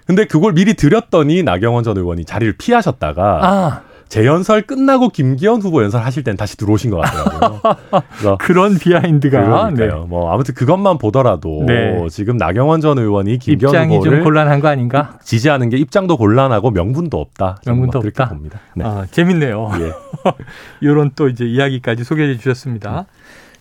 근데 0.06 0.26
그걸 0.26 0.52
미리 0.52 0.74
드렸더니 0.74 1.42
나경원 1.42 1.84
전 1.84 1.96
의원이 1.96 2.26
자리를 2.26 2.54
피하셨다가 2.58 3.40
아, 3.42 3.82
제 4.08 4.24
연설 4.24 4.62
끝나고 4.62 5.08
김기현 5.08 5.60
후보 5.62 5.82
연설 5.82 6.02
하실 6.02 6.22
땐 6.22 6.36
다시 6.36 6.56
들어오신 6.56 6.90
것 6.90 6.98
같더라고요. 6.98 8.36
그런 8.38 8.78
비하인드가 8.78 9.44
그러니까요. 9.44 10.06
뭐 10.06 10.32
아무튼 10.32 10.54
그것만 10.54 10.98
보더라도 10.98 11.64
네. 11.66 12.06
지금 12.08 12.36
나경원 12.36 12.80
전 12.80 12.98
의원이 12.98 13.32
네. 13.32 13.38
김기현 13.38 13.70
입장이 13.70 13.94
좀 13.94 13.98
후보를 13.98 14.22
곤란한 14.22 14.60
거 14.60 14.68
아닌가? 14.68 15.18
지지하는 15.24 15.70
게 15.70 15.76
입장도 15.76 16.16
곤란하고 16.16 16.70
명분도 16.70 17.20
없다. 17.20 17.60
명분도 17.66 17.98
없다? 17.98 18.28
봅니다. 18.28 18.60
네. 18.76 18.84
아, 18.84 19.06
재밌네요. 19.10 19.70
예. 19.80 19.92
이런 20.80 21.10
또 21.16 21.28
이제 21.28 21.44
이야기까지 21.44 22.04
소개해 22.04 22.36
주셨습니다. 22.36 23.06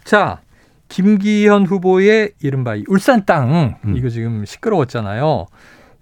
자, 0.03 0.39
김기현 0.89 1.65
후보의 1.65 2.33
이른바 2.41 2.75
이 2.75 2.83
울산 2.87 3.25
땅 3.25 3.75
음. 3.83 3.97
이거 3.97 4.09
지금 4.09 4.45
시끄러웠잖아요. 4.45 5.47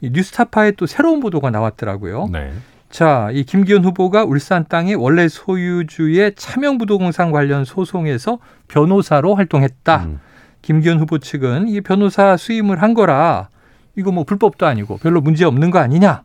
이 0.01 0.09
뉴스타파에 0.11 0.71
또 0.71 0.85
새로운 0.85 1.21
보도가 1.21 1.49
나왔더라고요. 1.49 2.27
네. 2.31 2.51
자, 2.93 3.29
이 3.33 3.43
김기현 3.43 3.83
후보가 3.83 4.23
울산 4.23 4.65
땅의 4.69 4.93
원래 4.93 5.27
소유주의 5.27 6.33
차명부동산 6.35 7.31
관련 7.31 7.65
소송에서 7.65 8.37
변호사로 8.67 9.33
활동했다. 9.33 10.03
음. 10.03 10.19
김기현 10.61 10.99
후보 10.99 11.17
측은 11.17 11.69
이 11.69 11.81
변호사 11.81 12.37
수임을 12.37 12.83
한 12.83 12.93
거라 12.93 13.49
이거 13.95 14.11
뭐 14.11 14.23
불법도 14.25 14.67
아니고 14.67 14.99
별로 14.99 15.21
문제 15.21 15.43
없는 15.43 15.71
거 15.71 15.79
아니냐? 15.79 16.21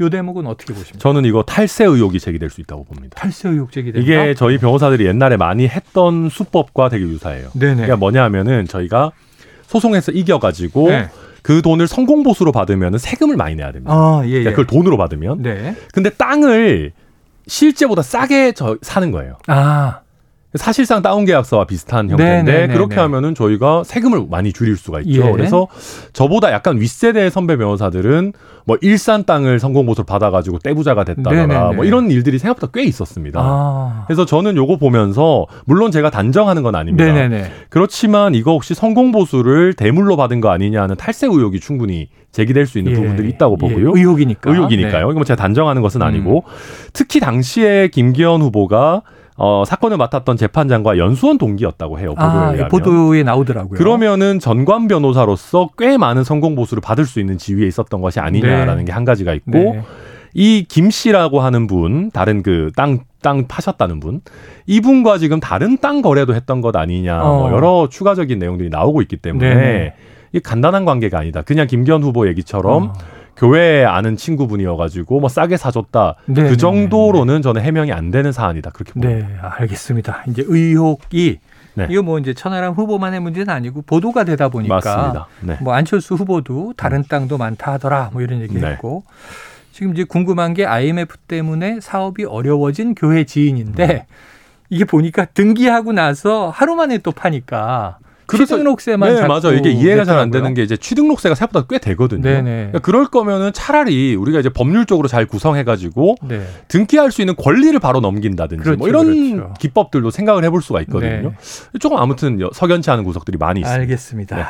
요 0.00 0.10
대목은 0.10 0.48
어떻게 0.48 0.74
보십니까? 0.74 0.98
저는 0.98 1.24
이거 1.26 1.44
탈세 1.44 1.84
의혹이 1.84 2.18
제기될 2.18 2.50
수 2.50 2.60
있다고 2.60 2.82
봅니다. 2.82 3.14
탈세 3.16 3.48
의혹 3.48 3.70
제기된다. 3.70 4.02
이게 4.02 4.34
저희 4.34 4.58
변호사들이 4.58 5.06
옛날에 5.06 5.36
많이 5.36 5.68
했던 5.68 6.28
수법과 6.28 6.88
되게 6.88 7.04
유사해요. 7.04 7.50
네네. 7.52 7.74
그러니까 7.74 7.96
뭐냐 7.96 8.24
하면은 8.24 8.66
저희가 8.66 9.12
소송에서 9.68 10.10
이겨가지고 10.10 10.88
네. 10.88 11.08
그 11.42 11.62
돈을 11.62 11.86
성공보수로 11.86 12.52
받으면 12.52 12.98
세금을 12.98 13.36
많이 13.36 13.54
내야 13.54 13.72
됩니다. 13.72 13.92
아, 13.92 14.22
예, 14.24 14.28
예. 14.28 14.32
그러니까 14.42 14.50
그걸 14.50 14.66
돈으로 14.66 14.96
받으면. 14.96 15.42
네. 15.42 15.74
근데 15.92 16.10
땅을 16.10 16.92
실제보다 17.46 18.02
싸게 18.02 18.52
저, 18.52 18.76
사는 18.82 19.10
거예요. 19.10 19.36
아, 19.46 20.00
사실상 20.54 21.00
다운 21.00 21.24
계약서와 21.24 21.64
비슷한 21.64 22.08
네, 22.08 22.12
형태인데 22.12 22.52
네, 22.52 22.66
네, 22.66 22.72
그렇게 22.72 22.96
네. 22.96 23.00
하면은 23.02 23.36
저희가 23.36 23.84
세금을 23.84 24.26
많이 24.28 24.52
줄일 24.52 24.76
수가 24.76 25.00
있죠. 25.02 25.28
예. 25.28 25.30
그래서 25.30 25.68
저보다 26.12 26.50
약간 26.50 26.80
윗세대의 26.80 27.30
선배 27.30 27.56
변호사들은 27.56 28.32
뭐 28.66 28.76
일산 28.80 29.24
땅을 29.24 29.60
성공 29.60 29.86
보수로 29.86 30.04
받아가지고 30.04 30.58
떼부자가 30.58 31.04
됐다거나 31.04 31.46
네, 31.46 31.46
네, 31.46 31.68
네. 31.70 31.76
뭐 31.76 31.84
이런 31.84 32.10
일들이 32.10 32.38
생각보다 32.38 32.72
꽤 32.74 32.82
있었습니다. 32.82 33.40
아. 33.40 34.04
그래서 34.08 34.24
저는 34.24 34.56
요거 34.56 34.78
보면서 34.78 35.46
물론 35.66 35.92
제가 35.92 36.10
단정하는 36.10 36.64
건 36.64 36.74
아닙니다. 36.74 37.04
네네네. 37.04 37.52
그렇지만 37.68 38.34
이거 38.34 38.50
혹시 38.52 38.74
성공 38.74 39.12
보수를 39.12 39.74
대물로 39.74 40.16
받은 40.16 40.40
거 40.40 40.50
아니냐는 40.50 40.96
탈세 40.96 41.28
의혹이 41.28 41.60
충분히 41.60 42.08
제기될 42.32 42.66
수 42.66 42.78
있는 42.78 42.92
예. 42.92 42.96
부분들이 42.96 43.28
있다고 43.30 43.56
보고요. 43.56 43.92
예, 43.94 44.00
의혹이니까. 44.00 44.50
의혹이니까요. 44.50 45.06
네. 45.06 45.10
이거 45.10 45.12
뭐 45.12 45.24
제가 45.24 45.36
단정하는 45.40 45.80
것은 45.82 46.02
음. 46.02 46.06
아니고 46.06 46.44
특히 46.92 47.20
당시에 47.20 47.88
김기현 47.88 48.40
후보가 48.42 49.02
어, 49.42 49.64
사건을 49.64 49.96
맡았던 49.96 50.36
재판장과 50.36 50.98
연수원 50.98 51.38
동기였다고 51.38 51.98
해요. 51.98 52.14
보도에 52.14 52.28
아, 52.28 52.54
예. 52.58 52.68
보도에 52.68 53.22
나오더라고요. 53.22 53.78
그러면은 53.78 54.38
전관 54.38 54.86
변호사로서 54.86 55.70
꽤 55.78 55.96
많은 55.96 56.24
성공 56.24 56.54
보수를 56.54 56.82
받을 56.82 57.06
수 57.06 57.20
있는 57.20 57.38
지위에 57.38 57.66
있었던 57.66 58.02
것이 58.02 58.20
아니냐라는 58.20 58.76
네. 58.76 58.84
게한 58.84 59.06
가지가 59.06 59.32
있고 59.32 59.52
네. 59.52 59.82
이김 60.34 60.90
씨라고 60.90 61.40
하는 61.40 61.66
분 61.66 62.10
다른 62.10 62.42
그 62.42 62.70
땅땅 62.76 63.46
파셨다는 63.48 63.98
분 63.98 64.20
이분과 64.66 65.16
지금 65.16 65.40
다른 65.40 65.78
땅 65.78 66.02
거래도 66.02 66.34
했던 66.34 66.60
것 66.60 66.76
아니냐 66.76 67.20
뭐 67.20 67.48
어. 67.48 67.52
여러 67.52 67.88
추가적인 67.90 68.38
내용들이 68.38 68.68
나오고 68.68 69.00
있기 69.00 69.16
때문에 69.16 69.54
네네. 69.54 69.94
이 70.34 70.40
간단한 70.40 70.84
관계가 70.84 71.18
아니다. 71.18 71.40
그냥 71.40 71.66
김기현 71.66 72.02
후보 72.02 72.28
얘기처럼 72.28 72.82
어. 72.82 72.92
교회에 73.36 73.84
아는 73.84 74.16
친구분이어가지고 74.16 75.20
뭐 75.20 75.28
싸게 75.28 75.56
사줬다. 75.56 76.16
네, 76.26 76.42
네, 76.42 76.48
그 76.50 76.56
정도로는 76.56 77.42
저는 77.42 77.62
해명이 77.62 77.92
안 77.92 78.10
되는 78.10 78.32
사안이다. 78.32 78.70
그렇게 78.70 78.92
봅니다. 78.92 79.26
네, 79.26 79.36
알겠습니다. 79.40 80.24
이제 80.28 80.44
의혹이 80.46 81.38
네. 81.74 81.86
이거 81.88 82.02
뭐 82.02 82.18
이제 82.18 82.34
천하람 82.34 82.74
후보만의 82.74 83.20
문제는 83.20 83.48
아니고 83.48 83.82
보도가 83.82 84.24
되다 84.24 84.48
보니까 84.48 84.74
맞습니다. 84.74 85.26
네. 85.40 85.56
뭐 85.60 85.74
안철수 85.74 86.14
후보도 86.14 86.74
다른 86.76 87.04
땅도 87.08 87.38
많다 87.38 87.72
하더라 87.72 88.10
뭐 88.12 88.22
이런 88.22 88.38
네. 88.38 88.44
얘기했고 88.44 89.04
지금 89.72 89.92
이제 89.92 90.04
궁금한 90.04 90.52
게 90.52 90.66
IMF 90.66 91.16
때문에 91.28 91.80
사업이 91.80 92.24
어려워진 92.24 92.94
교회 92.94 93.24
지인인데 93.24 93.86
네. 93.86 94.06
이게 94.68 94.84
보니까 94.84 95.24
등기하고 95.26 95.92
나서 95.92 96.50
하루 96.50 96.74
만에 96.74 96.98
또 96.98 97.12
파니까 97.12 97.98
그래서- 98.30 98.54
취등록세만 98.56 99.14
네, 99.14 99.26
맞아. 99.26 99.52
이게 99.52 99.70
이해가 99.70 100.04
잘 100.04 100.18
안. 100.18 100.30
되는 100.30 100.54
게 100.54 100.62
이제 100.62 100.76
취등록세가 100.76 101.34
생각보다 101.34 101.66
꽤 101.68 101.78
되거든요. 101.78 102.22
네네. 102.22 102.42
그러니까 102.42 102.78
그럴 102.80 103.06
거면은 103.06 103.52
차라리 103.52 104.14
우리가 104.14 104.40
이제 104.40 104.48
법률적으로 104.48 105.08
잘 105.08 105.26
구성해가지고 105.26 106.16
네. 106.28 106.46
등기할 106.68 107.10
수 107.10 107.22
있는 107.22 107.34
권리를 107.36 107.78
바로 107.80 108.00
넘긴다든지 108.00 108.62
그렇죠, 108.62 108.78
뭐 108.78 108.88
이런 108.88 109.32
그렇죠. 109.36 109.54
기법들도 109.58 110.10
생각을 110.10 110.44
해볼 110.44 110.62
수가 110.62 110.80
있거든요. 110.82 111.30
네. 111.30 111.78
조금 111.78 111.98
아무튼 111.98 112.40
여- 112.40 112.50
석연치 112.52 112.90
않은 112.90 113.04
구석들이 113.04 113.36
많이 113.38 113.60
있습니다. 113.60 113.80
알겠습니다. 113.82 114.36
네. 114.36 114.42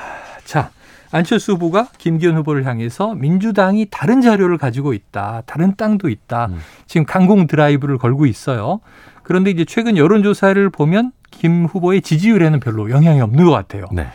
자, 0.45 0.71
안철수 1.13 1.53
후보가 1.55 1.89
김기현 1.99 2.37
후보를 2.37 2.67
향해서 2.67 3.15
민주당이 3.15 3.89
다른 3.91 4.21
자료를 4.21 4.59
가지고 4.59 4.93
있다. 4.93 5.43
다른 5.47 5.75
땅도 5.77 6.09
있다. 6.09 6.47
음. 6.51 6.59
지금 6.87 7.05
강공 7.05 7.47
드라이브를 7.49 7.99
걸고 7.99 8.27
있어요. 8.27 8.81
그런데 9.25 9.51
이제 9.51 9.65
최근 9.65 9.97
여론조사를 9.97 10.71
보면 10.71 11.13
김 11.31 11.67
후보의 11.67 12.03
지지율에는 12.03 12.61
별로 12.61 12.91
영향이 12.91 13.21
없는 13.21 13.45
것 13.45 13.51
같아요. 13.51 13.87
네. 13.93 14.09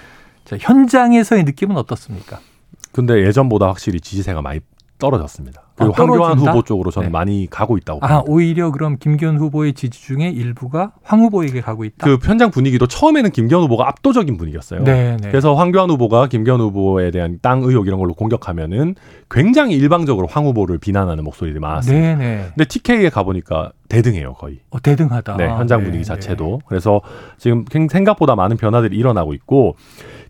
자, 0.46 0.58
현장에서의 0.60 1.44
느낌은 1.44 1.76
어떻습니까? 1.78 2.40
근데 2.92 3.26
예전보다 3.26 3.68
확실히 3.68 4.00
지지세가 4.00 4.42
많이 4.42 4.60
떨어졌습니다. 5.00 5.65
그리고 5.76 5.94
아? 5.94 5.98
황교안 5.98 6.38
후보 6.40 6.62
쪽으로 6.62 6.90
저는 6.90 7.10
네. 7.10 7.12
많이 7.12 7.48
가고 7.50 7.78
있다고 7.78 8.00
아, 8.02 8.08
봅니다. 8.08 8.24
오히려 8.32 8.72
그럼 8.72 8.98
김기현 8.98 9.38
후보의 9.38 9.74
지지 9.74 10.02
중에 10.02 10.30
일부가 10.30 10.94
황 11.04 11.20
후보에게 11.20 11.60
가고 11.62 11.84
있다. 11.84 12.06
그 12.06 12.18
현장 12.24 12.50
분위기도 12.50 12.88
처음에는 12.88 13.32
김기현 13.32 13.62
후보가 13.64 13.88
압도적인 13.90 14.38
분위기였어요. 14.38 14.84
네, 14.84 15.18
네. 15.22 15.30
그래서 15.30 15.54
황교안 15.54 15.90
후보가 15.90 16.28
김기현 16.28 16.62
후보에 16.62 17.12
대한 17.12 17.40
땅 17.42 17.62
의혹 17.64 17.88
이런 17.88 18.00
걸로 18.00 18.14
공격하면은 18.14 18.96
굉장히 19.30 19.76
일방적으로 19.76 20.28
황 20.28 20.46
후보를 20.46 20.78
비난하는 20.78 21.24
목소리들이 21.24 21.60
많았어요. 21.60 21.98
네, 22.00 22.16
네. 22.16 22.46
근데 22.56 22.66
TK에 22.66 23.10
가 23.10 23.24
보니까 23.24 23.72
대등해요 23.90 24.34
거의. 24.34 24.60
어, 24.72 24.80
대등하다. 24.80 25.38
네, 25.38 25.48
현장 25.48 25.80
네, 25.80 25.86
분위기 25.86 26.04
네. 26.04 26.08
자체도. 26.08 26.62
그래서 26.68 27.02
지금 27.38 27.66
생- 27.72 27.88
생각보다 27.90 28.36
많은 28.36 28.58
변화들이 28.58 28.96
일어나고 28.98 29.34
있고 29.34 29.76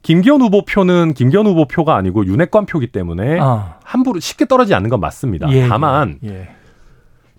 김기현 0.05 0.39
후보 0.39 0.63
표는 0.63 1.15
김기현 1.15 1.47
후보 1.47 1.65
표가 1.65 1.95
아니고 1.95 2.27
윤핵관 2.27 2.67
표기 2.67 2.85
때문에 2.85 3.39
아, 3.39 3.79
함부로 3.83 4.19
쉽게 4.19 4.45
떨어지지 4.45 4.75
않는 4.75 4.91
건 4.91 4.99
맞습니다. 4.99 5.51
예, 5.51 5.67
다만 5.67 6.19
예. 6.23 6.49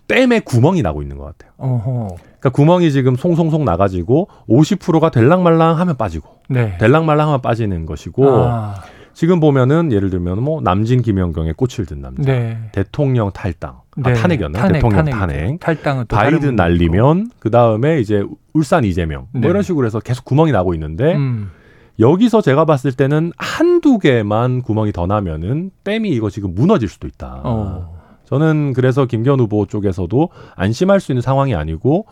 댐에 0.09 0.41
구멍이 0.41 0.81
나고 0.81 1.01
있는 1.01 1.17
것 1.17 1.23
같아요. 1.23 1.53
어허. 1.55 2.17
그러니까 2.17 2.49
구멍이 2.49 2.91
지금 2.91 3.15
송송송 3.15 3.63
나가지고 3.63 4.27
50%가 4.49 5.11
될랑말랑 5.11 5.79
하면 5.79 5.95
빠지고 5.95 6.27
네. 6.49 6.77
될랑말랑 6.77 7.29
하면 7.29 7.41
빠지는 7.41 7.85
것이고 7.85 8.35
아, 8.35 8.75
지금 9.13 9.39
보면은 9.39 9.93
예를 9.93 10.09
들면 10.09 10.43
뭐 10.43 10.59
남진 10.59 11.01
김영경의 11.01 11.53
꽃을 11.53 11.85
든 11.85 12.01
남자, 12.01 12.21
네. 12.21 12.57
대통령 12.73 13.31
탈당, 13.31 13.79
네. 13.95 14.11
아, 14.11 14.13
탄핵이었나요? 14.13 14.73
대통령 14.73 15.05
탄핵. 15.05 15.59
탈당은 15.61 16.07
바이든. 16.07 16.57
날리면 16.57 17.31
그 17.39 17.49
다음에 17.49 18.01
이제 18.01 18.25
울산 18.51 18.83
이재명 18.83 19.27
뭐 19.31 19.43
네. 19.43 19.47
이런 19.47 19.61
식으로 19.63 19.85
해서 19.85 20.01
계속 20.01 20.25
구멍이 20.25 20.51
나고 20.51 20.73
있는데 20.73 21.15
음. 21.15 21.51
여기서 21.99 22.41
제가 22.41 22.65
봤을 22.65 22.91
때는 22.91 23.31
한두 23.37 23.97
개만 23.97 24.61
구멍이 24.61 24.91
더 24.91 25.07
나면은 25.07 25.71
댐이 25.83 26.09
이거 26.09 26.29
지금 26.29 26.53
무너질 26.53 26.89
수도 26.89 27.07
있다. 27.07 27.41
어. 27.43 27.97
저는 28.25 28.73
그래서 28.73 29.05
김기현 29.05 29.39
후보 29.39 29.65
쪽에서도 29.65 30.29
안심할 30.55 30.99
수 30.99 31.11
있는 31.11 31.21
상황이 31.21 31.55
아니고 31.55 32.05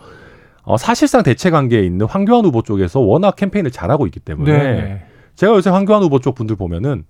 어, 0.64 0.78
사실상 0.78 1.24
대체 1.24 1.50
관계에 1.50 1.84
있는 1.84 2.06
황교안 2.08 2.46
후보 2.46 2.62
쪽에서 2.62 3.00
워낙 3.00 3.36
캠페인을 3.36 3.70
잘하고 3.70 4.08
있기 4.08 4.20
때문에 4.20 4.52
네. 4.52 5.06
제가 5.36 5.54
요새 5.54 5.70
황교안 5.70 6.02
후보 6.02 6.20
쪽 6.20 6.36
분들 6.36 6.56
보면은 6.56 7.04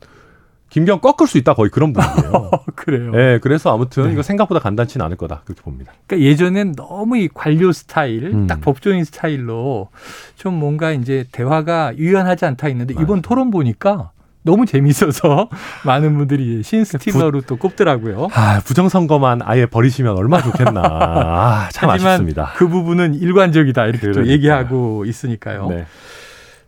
김기현 0.76 1.00
꺾을 1.00 1.26
수 1.26 1.38
있다 1.38 1.54
거의 1.54 1.70
그런 1.72 1.94
분이에요. 1.96 2.32
어, 2.34 2.50
그래요. 2.76 3.12
네, 3.12 3.40
그래서 3.40 3.74
아무튼 3.74 4.08
네. 4.08 4.12
이거 4.12 4.22
생각보다 4.22 4.60
간단치는 4.60 5.06
않을 5.06 5.16
거다 5.16 5.42
그렇게 5.46 5.62
봅니다. 5.62 5.94
그러니까 6.06 6.28
예전엔 6.30 6.74
너무 6.74 7.18
이 7.18 7.30
관료 7.34 7.72
스타일, 7.72 8.26
음. 8.26 8.46
딱 8.48 8.60
법조인 8.60 9.06
스타일로 9.06 9.88
좀 10.36 10.54
뭔가 10.56 10.92
이제 10.92 11.24
대화가 11.32 11.96
유연하지 11.96 12.44
않다 12.44 12.68
했는데 12.68 12.94
이번 12.94 13.08
맞아요. 13.08 13.22
토론 13.22 13.52
보니까 13.52 14.12
너무 14.44 14.66
재밌어서 14.66 15.48
많은 15.86 16.18
분들이 16.18 16.62
신스티머로 16.62 17.42
또 17.48 17.56
꼽더라고요. 17.56 18.28
아, 18.34 18.60
부정선거만 18.60 19.44
아예 19.46 19.66
버리시면 19.68 20.18
얼마나 20.18 20.44
좋겠나. 20.44 20.82
아, 20.84 21.70
참 21.72 21.90
아쉽습니다. 21.90 22.52
그 22.58 22.68
부분은 22.68 23.14
일관적이다 23.16 23.86
이렇게 23.86 24.12
또. 24.12 24.28
얘기하고 24.28 25.06
있으니까요. 25.06 25.70
네. 25.70 25.86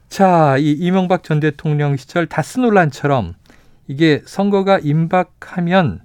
자, 0.08 0.56
이 0.58 0.72
이명박 0.72 1.24
전 1.24 1.42
대통령 1.42 1.98
시절 1.98 2.26
다스 2.26 2.58
논란처럼 2.62 3.34
이게 3.88 4.22
선거가 4.26 4.80
임박하면 4.80 6.02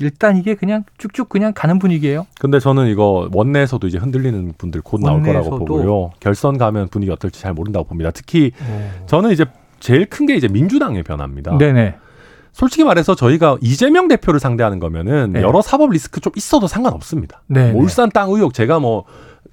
일단 0.00 0.36
이게 0.36 0.54
그냥 0.54 0.84
쭉쭉 0.98 1.28
그냥 1.28 1.52
가는 1.54 1.78
분위기예요. 1.78 2.26
근데 2.38 2.60
저는 2.60 2.86
이거 2.86 3.28
원내에서도 3.32 3.84
이제 3.88 3.98
흔들리는 3.98 4.52
분들 4.56 4.80
곧 4.82 5.00
나올 5.00 5.22
거라고? 5.22 5.58
보고요. 5.58 6.12
결선 6.20 6.56
가면 6.56 6.88
분위기 6.88 7.10
어떨지 7.10 7.40
잘 7.40 7.52
모른다고 7.52 7.86
봅니다. 7.86 8.10
특히 8.12 8.52
어. 8.60 9.04
저는 9.06 9.32
이제 9.32 9.44
제일 9.80 10.06
큰 10.06 10.26
게 10.26 10.34
이제 10.36 10.46
민주당의 10.48 11.02
변화입니다. 11.02 11.56
네네. 11.58 11.96
솔직히 12.52 12.84
말해서 12.84 13.14
저희가 13.14 13.56
이재명 13.60 14.08
대표를 14.08 14.40
상대하는 14.40 14.78
거면은 14.78 15.32
네. 15.32 15.42
여러 15.42 15.62
사법 15.62 15.90
리스크 15.90 16.20
좀 16.20 16.32
있어도 16.36 16.66
상관없습니다. 16.66 17.42
네. 17.46 17.72
뭐 17.72 17.82
울산 17.82 18.08
땅 18.10 18.30
의혹 18.30 18.52
제가 18.54 18.78
뭐 18.80 19.04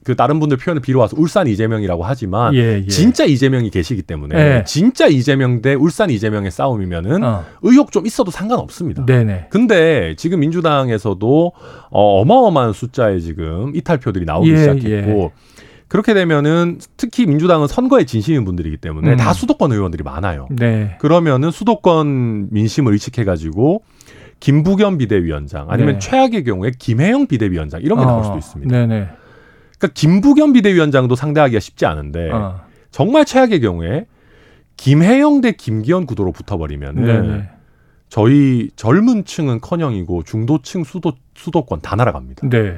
그 0.05 0.15
다른 0.15 0.39
분들 0.39 0.57
표현을 0.57 0.83
빌어와서 0.83 1.17
울산 1.19 1.47
이재명이라고 1.47 2.03
하지만 2.03 2.53
예, 2.53 2.83
예. 2.83 2.85
진짜 2.85 3.25
이재명이 3.25 3.71
계시기 3.71 4.03
때문에 4.03 4.35
네. 4.35 4.63
진짜 4.63 5.07
이재명 5.07 5.63
대 5.63 5.73
울산 5.73 6.11
이재명의 6.11 6.51
싸움이면은 6.51 7.23
어. 7.23 7.43
의혹 7.63 7.91
좀 7.91 8.05
있어도 8.05 8.29
상관없습니다. 8.29 9.07
네네. 9.07 9.47
근데 9.49 10.13
지금 10.15 10.41
민주당에서도 10.41 11.51
어, 11.89 12.21
어마어마한 12.21 12.73
숫자의 12.73 13.19
지금 13.19 13.75
이탈표들이 13.75 14.25
나오기 14.25 14.51
예, 14.51 14.57
시작했고 14.57 15.31
그렇게 15.87 16.13
되면은 16.13 16.77
특히 16.97 17.25
민주당은 17.25 17.65
선거에 17.67 18.05
진심인 18.05 18.45
분들이기 18.45 18.77
때문에 18.77 19.13
음. 19.13 19.17
다 19.17 19.33
수도권 19.33 19.71
의원들이 19.71 20.03
많아요. 20.03 20.47
네. 20.51 20.97
그러면은 20.99 21.49
수도권 21.49 22.49
민심을 22.51 22.93
의식해 22.93 23.23
가지고 23.23 23.81
김부겸 24.39 24.99
비대위원장 24.99 25.65
아니면 25.71 25.93
네. 25.93 25.99
최악의 25.99 26.43
경우에 26.43 26.71
김혜영 26.77 27.25
비대위원장 27.25 27.81
이런 27.81 27.97
게 27.97 28.05
나올 28.05 28.23
수도 28.23 28.37
있습니다. 28.37 28.71
네네. 28.71 29.07
그러니까 29.77 29.93
김부겸 29.93 30.53
비대위원장도 30.53 31.15
상대하기가 31.15 31.59
쉽지 31.59 31.85
않은데 31.85 32.31
어. 32.31 32.61
정말 32.91 33.25
최악의 33.25 33.59
경우에 33.61 34.05
김혜영 34.77 35.41
대 35.41 35.51
김기현 35.51 36.05
구도로 36.05 36.31
붙어버리면은 36.31 37.05
네네. 37.05 37.49
저희 38.09 38.69
젊은 38.75 39.25
층은 39.25 39.61
커녕이고 39.61 40.23
중도층 40.23 40.83
수도 40.83 41.13
수도권 41.35 41.81
다 41.81 41.95
날아갑니다. 41.95 42.47
네. 42.49 42.77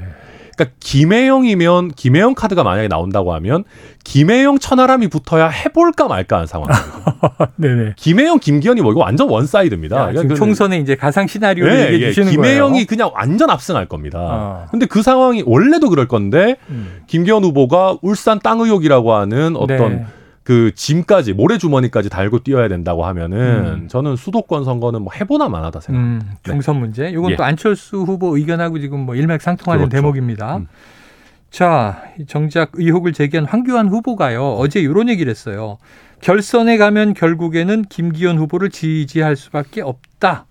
그러니까 0.58 0.76
김혜영이면 0.80 1.92
김혜영 1.92 2.34
카드가 2.34 2.64
만약에 2.64 2.88
나온다고 2.88 3.34
하면 3.36 3.64
김혜영 4.04 4.58
천하람이 4.58 5.08
붙어야 5.08 5.48
해볼까 5.48 6.08
말까 6.08 6.38
하는 6.38 6.48
상황입니다. 6.48 7.52
네네. 7.56 7.94
김혜영 7.96 8.40
김기현이 8.40 8.82
뭐 8.82 8.92
이거 8.92 9.02
완전 9.02 9.30
one 9.29 9.44
side입니다. 9.44 9.96
야, 9.96 10.08
지금 10.08 10.14
그러니까 10.14 10.36
총선에 10.36 10.80
이제 10.80 10.96
가상 10.96 11.28
시나리오를 11.28 11.74
예, 11.74 11.94
얘기해 11.94 12.02
예, 12.02 12.12
주시는 12.12 12.32
김혜영이 12.32 12.72
거예요. 12.72 12.86
그냥 12.88 13.12
완전 13.14 13.52
압승할 13.52 13.86
겁니다. 13.86 14.20
어. 14.20 14.68
근데 14.72 14.88
그 14.88 15.04
상황이 15.04 15.44
원래도 15.46 15.90
그럴 15.90 16.08
건데 16.08 16.58
음. 16.70 17.02
김기현 17.06 17.44
후보가 17.44 17.98
울산 18.02 18.40
땅 18.40 18.60
의혹이라고 18.60 19.14
하는 19.14 19.56
어떤 19.56 19.90
네. 19.90 20.06
그 20.48 20.72
짐까지 20.74 21.34
모래주머니까지 21.34 22.08
달고 22.08 22.39
뛰어야 22.39 22.70
된다고 22.70 23.06
하면은 23.06 23.82
음. 23.82 23.88
저는 23.89 24.16
수도권 24.16 24.63
선거는 24.63 25.02
뭐 25.02 25.12
해보나 25.12 25.50
마나다 25.50 25.82
생각합니다. 25.82 26.26
음, 26.26 26.36
총선 26.41 26.80
문제. 26.80 27.10
이건 27.10 27.32
예. 27.32 27.36
또 27.36 27.43
안철수 27.43 27.98
후보 27.98 28.38
의견하고 28.38 28.80
지금 28.80 29.02
뭐 29.02 29.15
일맥상통하는 29.15 29.89
그렇죠. 29.89 30.02
대목입니다. 30.02 30.56
음. 30.56 30.67
자, 31.50 32.02
이 32.17 32.26
정작 32.26 32.71
의혹을 32.76 33.12
제기한 33.12 33.45
황교안 33.45 33.89
후보가요. 33.89 34.54
어제 34.54 34.80
이런 34.80 35.10
얘기를 35.10 35.30
했어요. 35.30 35.80
결선에 36.21 36.78
가면 36.78 37.13
결국에는 37.13 37.82
김기현 37.82 38.38
후보를 38.38 38.69
지지할 38.69 39.36
수밖에 39.36 39.82
없다. 39.82 40.45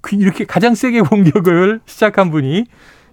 그 0.00 0.16
이렇게 0.16 0.46
가장 0.46 0.74
세게 0.74 1.02
공격을 1.12 1.80
시작한 1.84 2.30
분이 2.30 2.64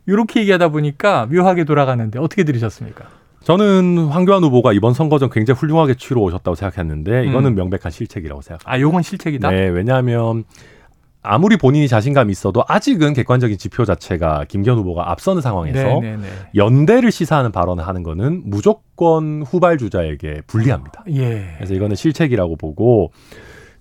이렇게 0.05 0.39
얘기하다 0.39 0.69
보니까 0.69 1.25
묘하게 1.25 1.65
돌아가는데 1.65 2.17
어떻게 2.17 2.45
들으셨습니까? 2.45 3.22
저는 3.43 4.07
황교안 4.07 4.43
후보가 4.43 4.73
이번 4.73 4.93
선거 4.93 5.19
전 5.19 5.29
굉장히 5.29 5.57
훌륭하게 5.59 5.95
치러 5.95 6.21
오셨다고 6.21 6.55
생각했는데 6.55 7.25
이거는 7.25 7.51
음. 7.51 7.55
명백한 7.55 7.91
실책이라고 7.91 8.41
생각합니다. 8.41 8.71
아, 8.71 8.79
요건 8.79 9.01
실책이다. 9.03 9.49
네, 9.51 9.67
왜냐하면 9.67 10.45
아무리 11.21 11.57
본인이 11.57 11.87
자신감이 11.87 12.31
있어도 12.31 12.63
아직은 12.67 13.13
객관적인 13.13 13.57
지표 13.57 13.85
자체가 13.85 14.45
김기현 14.47 14.77
후보가 14.77 15.09
앞서는 15.11 15.41
상황에서 15.41 15.77
네, 15.77 15.99
네, 16.01 16.17
네. 16.17 16.27
연대를 16.55 17.11
시사하는 17.11 17.51
발언을 17.51 17.85
하는 17.87 18.03
거는 18.03 18.43
무조건 18.45 19.41
후발 19.43 19.77
주자에게 19.77 20.41
불리합니다. 20.47 21.03
예. 21.11 21.53
그래서 21.57 21.73
이거는 21.73 21.95
실책이라고 21.95 22.55
보고 22.57 23.11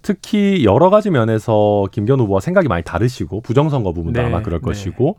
특히 0.03 0.65
여러 0.65 0.91
가지 0.91 1.11
면에서 1.11 1.87
김기현 1.93 2.19
후보와 2.21 2.41
생각이 2.41 2.67
많이 2.69 2.83
다르시고 2.83 3.41
부정선거 3.41 3.93
부분도 3.93 4.21
네, 4.21 4.27
아마 4.27 4.43
그럴 4.43 4.61
네. 4.61 4.65
것이고 4.65 5.17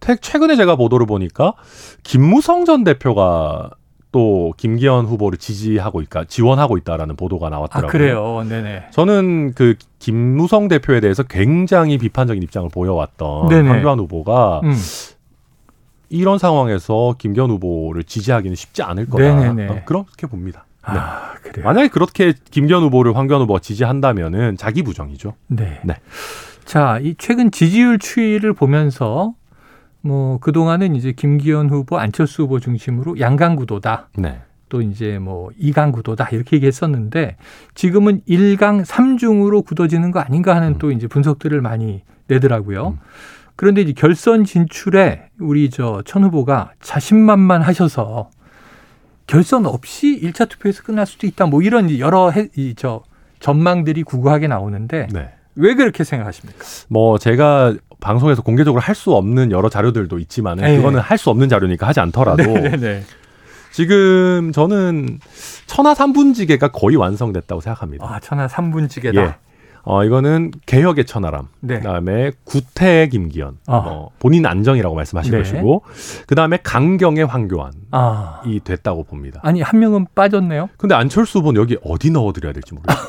태- 0.00 0.16
최근에 0.16 0.56
제가 0.56 0.76
보도를 0.76 1.06
보니까 1.06 1.54
김무성 2.02 2.64
전 2.66 2.84
대표가 2.84 3.70
또 4.10 4.54
김기현 4.56 5.04
후보를 5.04 5.38
지지하고 5.38 6.00
있다, 6.00 6.24
지원하고 6.24 6.78
있다라는 6.78 7.16
보도가 7.16 7.48
아, 7.48 7.50
나왔더라고요. 7.50 7.90
그래요. 7.90 8.44
네네. 8.48 8.86
저는 8.90 9.52
그 9.54 9.74
김무성 9.98 10.68
대표에 10.68 11.00
대해서 11.00 11.22
굉장히 11.22 11.98
비판적인 11.98 12.42
입장을 12.42 12.68
보여왔던 12.70 13.48
네네. 13.48 13.68
황교안 13.68 13.98
후보가 13.98 14.60
음. 14.64 14.74
이런 16.08 16.38
상황에서 16.38 17.16
김기현 17.18 17.50
후보를 17.50 18.04
지지하기는 18.04 18.56
쉽지 18.56 18.82
않을 18.82 19.10
거다. 19.10 19.24
네네네. 19.24 19.68
어, 19.68 19.82
그렇게 19.84 20.26
봅니다. 20.26 20.64
네. 20.90 20.98
아, 20.98 21.34
그래요. 21.42 21.66
만약에 21.66 21.88
그렇게 21.88 22.32
김기현 22.50 22.82
후보를 22.84 23.14
황교안 23.14 23.42
후보가 23.42 23.60
지지한다면은 23.60 24.56
자기 24.56 24.82
부정이죠. 24.82 25.34
네. 25.48 25.80
네. 25.84 25.96
자, 26.64 26.98
이 27.02 27.14
최근 27.18 27.50
지지율 27.50 27.98
추이를 27.98 28.54
보면서 28.54 29.34
뭐 30.00 30.38
그동안은 30.38 30.94
이제 30.96 31.12
김기현 31.12 31.70
후보, 31.70 31.98
안철수 31.98 32.42
후보 32.42 32.60
중심으로 32.60 33.18
양강 33.20 33.56
구도다. 33.56 34.08
네. 34.16 34.40
또 34.68 34.82
이제 34.82 35.18
뭐 35.18 35.48
2강 35.60 35.92
구도다 35.92 36.28
이렇게 36.30 36.56
얘기했었는데 36.56 37.36
지금은 37.74 38.20
1강 38.28 38.84
3중으로 38.84 39.64
굳어지는 39.64 40.10
거 40.10 40.20
아닌가 40.20 40.54
하는 40.54 40.74
음. 40.74 40.78
또 40.78 40.90
이제 40.92 41.06
분석들을 41.06 41.58
많이 41.62 42.02
내더라고요. 42.26 42.88
음. 42.88 42.98
그런데 43.56 43.80
이제 43.80 43.92
결선 43.96 44.44
진출에 44.44 45.30
우리 45.40 45.70
저 45.70 46.02
천 46.04 46.22
후보가 46.24 46.72
자신만만 46.80 47.62
하셔서 47.62 48.30
결선 49.26 49.66
없이 49.66 50.20
1차 50.22 50.48
투표에서 50.48 50.82
끝날 50.82 51.06
수도 51.06 51.26
있다. 51.26 51.46
뭐 51.46 51.62
이런 51.62 51.90
여러 51.98 52.30
해, 52.30 52.48
이 52.56 52.74
저 52.76 53.02
전망들이 53.40 54.02
구구하게 54.02 54.48
나오는데 54.48 55.08
네. 55.12 55.30
왜 55.54 55.74
그렇게 55.74 56.04
생각하십니까? 56.04 56.62
뭐 56.88 57.18
제가 57.18 57.74
방송에서 58.00 58.42
공개적으로 58.42 58.80
할 58.80 58.94
수 58.94 59.14
없는 59.14 59.50
여러 59.52 59.68
자료들도 59.68 60.18
있지만은 60.18 60.64
네. 60.64 60.76
그거는 60.76 61.00
할 61.00 61.18
수 61.18 61.30
없는 61.30 61.48
자료니까 61.48 61.86
하지 61.86 62.00
않더라도 62.00 62.42
네네네. 62.42 63.02
지금 63.72 64.50
저는 64.52 65.18
천하 65.66 65.94
삼분지계가 65.94 66.68
거의 66.68 66.96
완성됐다고 66.96 67.60
생각합니다. 67.60 68.06
아, 68.06 68.18
천하 68.20 68.46
3분지계다. 68.46 69.16
예. 69.16 69.34
어, 69.90 70.04
이거는 70.04 70.50
개혁의 70.66 71.06
천하람. 71.06 71.48
네. 71.60 71.78
그다음에 71.78 72.32
구태의 72.44 73.08
김기현. 73.08 73.56
아. 73.66 73.76
어, 73.76 74.10
본인 74.18 74.44
안정이라고 74.44 74.94
말씀하신 74.94 75.32
네. 75.32 75.38
것이고 75.38 75.82
그다음에 76.26 76.58
강경의 76.62 77.24
황교안이 77.24 77.76
아. 77.92 78.42
됐다고 78.64 79.04
봅니다. 79.04 79.40
아니, 79.42 79.62
한 79.62 79.80
명은 79.80 80.08
빠졌네요. 80.14 80.68
근데 80.76 80.94
안철수 80.94 81.38
후보는 81.38 81.58
여기 81.58 81.78
어디 81.82 82.10
넣어 82.10 82.34
드려야 82.34 82.52
될지 82.52 82.74
모르겠어요. 82.74 83.08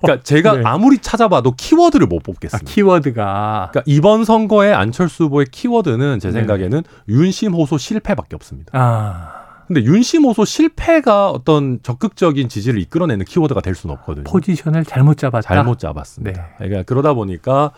그러니까 0.00 0.22
제가 0.22 0.52
네. 0.58 0.62
아무리 0.64 0.98
찾아봐도 0.98 1.54
키워드를 1.56 2.06
못 2.06 2.18
아, 2.18 2.26
뽑겠습니다. 2.26 2.70
키워드가. 2.70 3.70
그러니까 3.72 3.82
이번 3.86 4.24
선거에 4.24 4.72
안철수 4.72 5.24
후보의 5.24 5.46
키워드는 5.50 6.20
제 6.20 6.28
네. 6.28 6.34
생각에는 6.34 6.84
윤심 7.08 7.54
호소 7.54 7.78
실패밖에 7.78 8.36
없습니다. 8.36 9.41
아. 9.62 9.66
근데 9.66 9.82
윤심호소 9.84 10.44
실패가 10.44 11.30
어떤 11.30 11.78
적극적인 11.82 12.48
지지를 12.48 12.80
이끌어내는 12.80 13.24
키워드가 13.24 13.60
될 13.60 13.74
수는 13.74 13.94
없거든요. 13.96 14.24
포지션을 14.24 14.84
잘못 14.84 15.16
잡았다. 15.18 15.54
잘못 15.54 15.78
잡았습니다. 15.78 16.42
네. 16.42 16.48
그러니까 16.58 16.82
그러다 16.82 17.14
보니까 17.14 17.70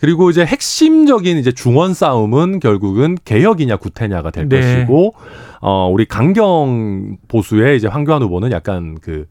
그리고 0.00 0.28
이제 0.28 0.44
핵심적인 0.44 1.38
이제 1.38 1.52
중원 1.52 1.94
싸움은 1.94 2.60
결국은 2.60 3.16
개혁이냐 3.24 3.76
구태냐가 3.76 4.30
될 4.30 4.48
네. 4.48 4.60
것이고 4.60 5.14
어 5.60 5.88
우리 5.90 6.04
강경 6.04 7.16
보수의 7.28 7.76
이제 7.76 7.86
황교안 7.88 8.22
후보는 8.22 8.50
약간 8.52 8.98
그 9.00 9.26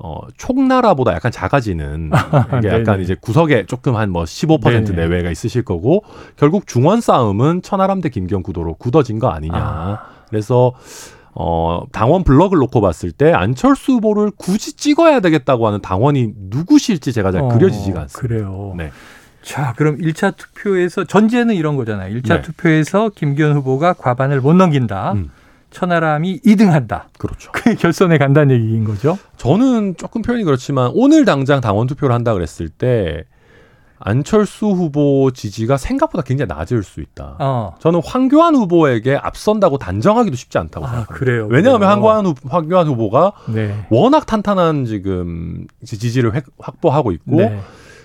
어, 0.00 0.20
촉나라보다 0.36 1.12
약간 1.12 1.32
작아지는 1.32 2.10
이게 2.58 2.68
약간 2.68 2.84
네네. 2.84 3.02
이제 3.02 3.16
구석에 3.20 3.66
조금 3.66 3.96
한 3.96 4.10
뭐 4.10 4.22
15% 4.24 4.62
네네. 4.62 4.90
내외가 4.92 5.30
있으실 5.30 5.64
거고 5.64 6.04
결국 6.36 6.66
중원 6.68 7.00
싸움은 7.00 7.62
천하람 7.62 8.00
대 8.00 8.08
김경 8.08 8.42
구도로 8.44 8.74
굳어진 8.74 9.18
거 9.18 9.28
아니냐. 9.28 9.56
아. 9.56 9.98
그래서 10.28 10.72
어, 11.40 11.84
당원 11.92 12.24
블럭을 12.24 12.58
놓고 12.58 12.80
봤을 12.80 13.12
때 13.12 13.32
안철수 13.32 13.92
후보를 13.92 14.32
굳이 14.36 14.72
찍어야 14.72 15.20
되겠다고 15.20 15.68
하는 15.68 15.80
당원이 15.80 16.32
누구실지 16.50 17.12
제가 17.12 17.30
잘 17.30 17.42
어, 17.42 17.48
그려지지가 17.48 18.00
않습니다. 18.00 18.28
그래요. 18.28 18.74
네. 18.76 18.90
자, 19.40 19.72
그럼 19.76 19.98
1차 19.98 20.36
투표에서 20.36 21.04
전제는 21.04 21.54
이런 21.54 21.76
거잖아요. 21.76 22.12
1차 22.18 22.28
네. 22.28 22.42
투표에서 22.42 23.10
김기현 23.14 23.52
후보가 23.52 23.92
과반을 23.92 24.40
못 24.40 24.54
넘긴다. 24.54 25.12
음. 25.12 25.30
천하람이 25.70 26.40
2등한다. 26.40 27.04
그렇죠. 27.18 27.52
그게 27.52 27.76
결선에 27.76 28.18
간다는 28.18 28.56
얘기인 28.56 28.82
거죠. 28.82 29.16
저는 29.36 29.94
조금 29.96 30.22
표현이 30.22 30.42
그렇지만 30.42 30.90
오늘 30.92 31.24
당장 31.24 31.60
당원 31.60 31.86
투표를 31.86 32.12
한다 32.12 32.34
그랬을 32.34 32.68
때 32.68 33.22
안철수 34.00 34.66
후보 34.66 35.30
지지가 35.32 35.76
생각보다 35.76 36.22
굉장히 36.22 36.48
낮을 36.48 36.82
수 36.82 37.00
있다. 37.00 37.36
어. 37.40 37.74
저는 37.80 38.00
황교안 38.04 38.54
후보에게 38.54 39.16
앞선다고 39.16 39.78
단정하기도 39.78 40.36
쉽지 40.36 40.58
않다고 40.58 40.86
아, 40.86 40.88
생각합니다. 40.90 41.14
그래요. 41.14 41.46
왜냐하면. 41.50 41.88
황교안, 41.88 42.26
후, 42.26 42.34
황교안 42.48 42.86
후보가 42.86 43.32
네. 43.48 43.74
워낙 43.90 44.26
탄탄한 44.26 44.84
지금 44.84 45.66
지지를 45.84 46.34
획- 46.34 46.46
확보하고 46.58 47.10
있고 47.12 47.36
네. 47.36 47.60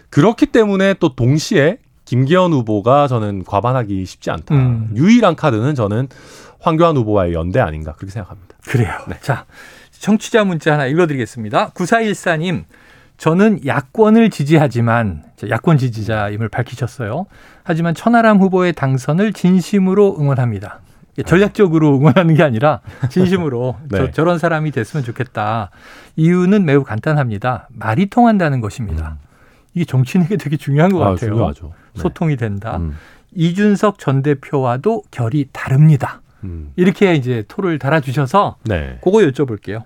그렇기 0.10 0.48
때문에 0.48 0.96
또 0.96 1.16
동시에 1.16 1.78
김기현 2.06 2.52
후보가 2.54 3.08
저는 3.08 3.44
과반하기 3.46 4.06
쉽지 4.06 4.30
않다. 4.32 4.54
음. 4.56 4.92
유일한 4.96 5.36
카드는 5.36 5.74
저는 5.76 6.08
황교안 6.60 6.98
후보와의 6.98 7.34
연대 7.34 7.60
아닌가 7.60 7.94
그렇게 7.94 8.12
생각합니다. 8.12 8.56
그래요. 8.68 8.92
네. 9.08 9.16
자, 9.22 9.46
청취자 9.92 10.44
문자 10.44 10.74
하나 10.74 10.86
읽어드리겠습니다. 10.86 11.70
9414님, 11.72 12.64
저는 13.18 13.66
야권을 13.66 14.30
지지하지만, 14.30 15.24
자, 15.36 15.48
야권 15.50 15.78
지지자임을 15.78 16.50
밝히셨어요. 16.50 17.26
하지만 17.64 17.94
천하람 17.94 18.40
후보의 18.40 18.74
당선을 18.74 19.34
진심으로 19.34 20.18
응원합니다. 20.20 20.82
이게 21.14 21.24
전략적으로 21.24 21.96
응원하는 21.96 22.34
게 22.34 22.44
아니라 22.44 22.82
진심으로 23.10 23.78
네. 23.90 23.98
저, 23.98 24.12
저런 24.12 24.40
사람이 24.40 24.72
됐으면 24.72 25.04
좋겠다. 25.04 25.70
이유는 26.16 26.66
매우 26.66 26.84
간단합니다. 26.84 27.70
말이 27.72 28.08
통한다는 28.08 28.62
것입니다. 28.62 29.18
이게 29.76 29.86
정치인에게 29.86 30.38
되게 30.38 30.58
중요한 30.58 30.92
것 30.92 31.02
아, 31.02 31.12
같아요. 31.12 31.32
중요하죠. 31.32 31.74
네. 31.94 32.02
소통이 32.02 32.36
된다. 32.36 32.78
음. 32.78 32.96
이준석 33.36 34.00
전 34.00 34.22
대표와도 34.22 35.04
결이 35.12 35.50
다릅니다. 35.52 36.22
음. 36.44 36.72
이렇게 36.76 37.16
이제 37.16 37.44
토를 37.48 37.80
달아주셔서 37.80 38.58
네. 38.66 39.00
그거 39.04 39.20
여쭤볼게요. 39.20 39.84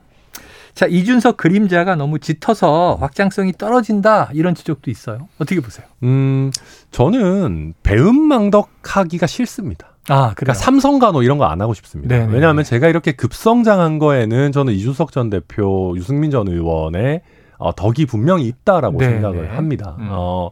자, 0.77 0.85
이준석 0.85 1.37
그림자가 1.37 1.95
너무 1.95 2.19
짙어서 2.19 2.97
확장성이 3.01 3.51
떨어진다 3.53 4.29
이런 4.33 4.53
지적도 4.53 4.91
있어요. 4.91 5.27
어떻게 5.39 5.59
보세요? 5.59 5.87
음, 6.03 6.51
저는 6.91 7.73
배은망덕하기가 7.81 9.25
싫습니다. 9.25 9.87
아, 10.07 10.33
그러니까 10.35 10.53
삼성 10.53 10.99
간호 10.99 11.23
이런 11.23 11.39
거 11.39 11.45
안 11.45 11.61
하고 11.61 11.73
싶습니다. 11.73 12.15
네네. 12.15 12.31
왜냐하면 12.31 12.63
제가 12.63 12.89
이렇게 12.89 13.13
급성장한 13.13 13.97
거에는 13.97 14.51
저는 14.51 14.71
이준석 14.73 15.11
전 15.11 15.31
대표, 15.31 15.95
유승민 15.97 16.29
전 16.29 16.47
의원의 16.47 17.21
어, 17.57 17.73
덕이 17.75 18.05
분명히 18.05 18.45
있다라고 18.45 18.99
네네. 18.99 19.13
생각을 19.13 19.57
합니다. 19.57 19.95
음. 19.97 20.09
어, 20.11 20.51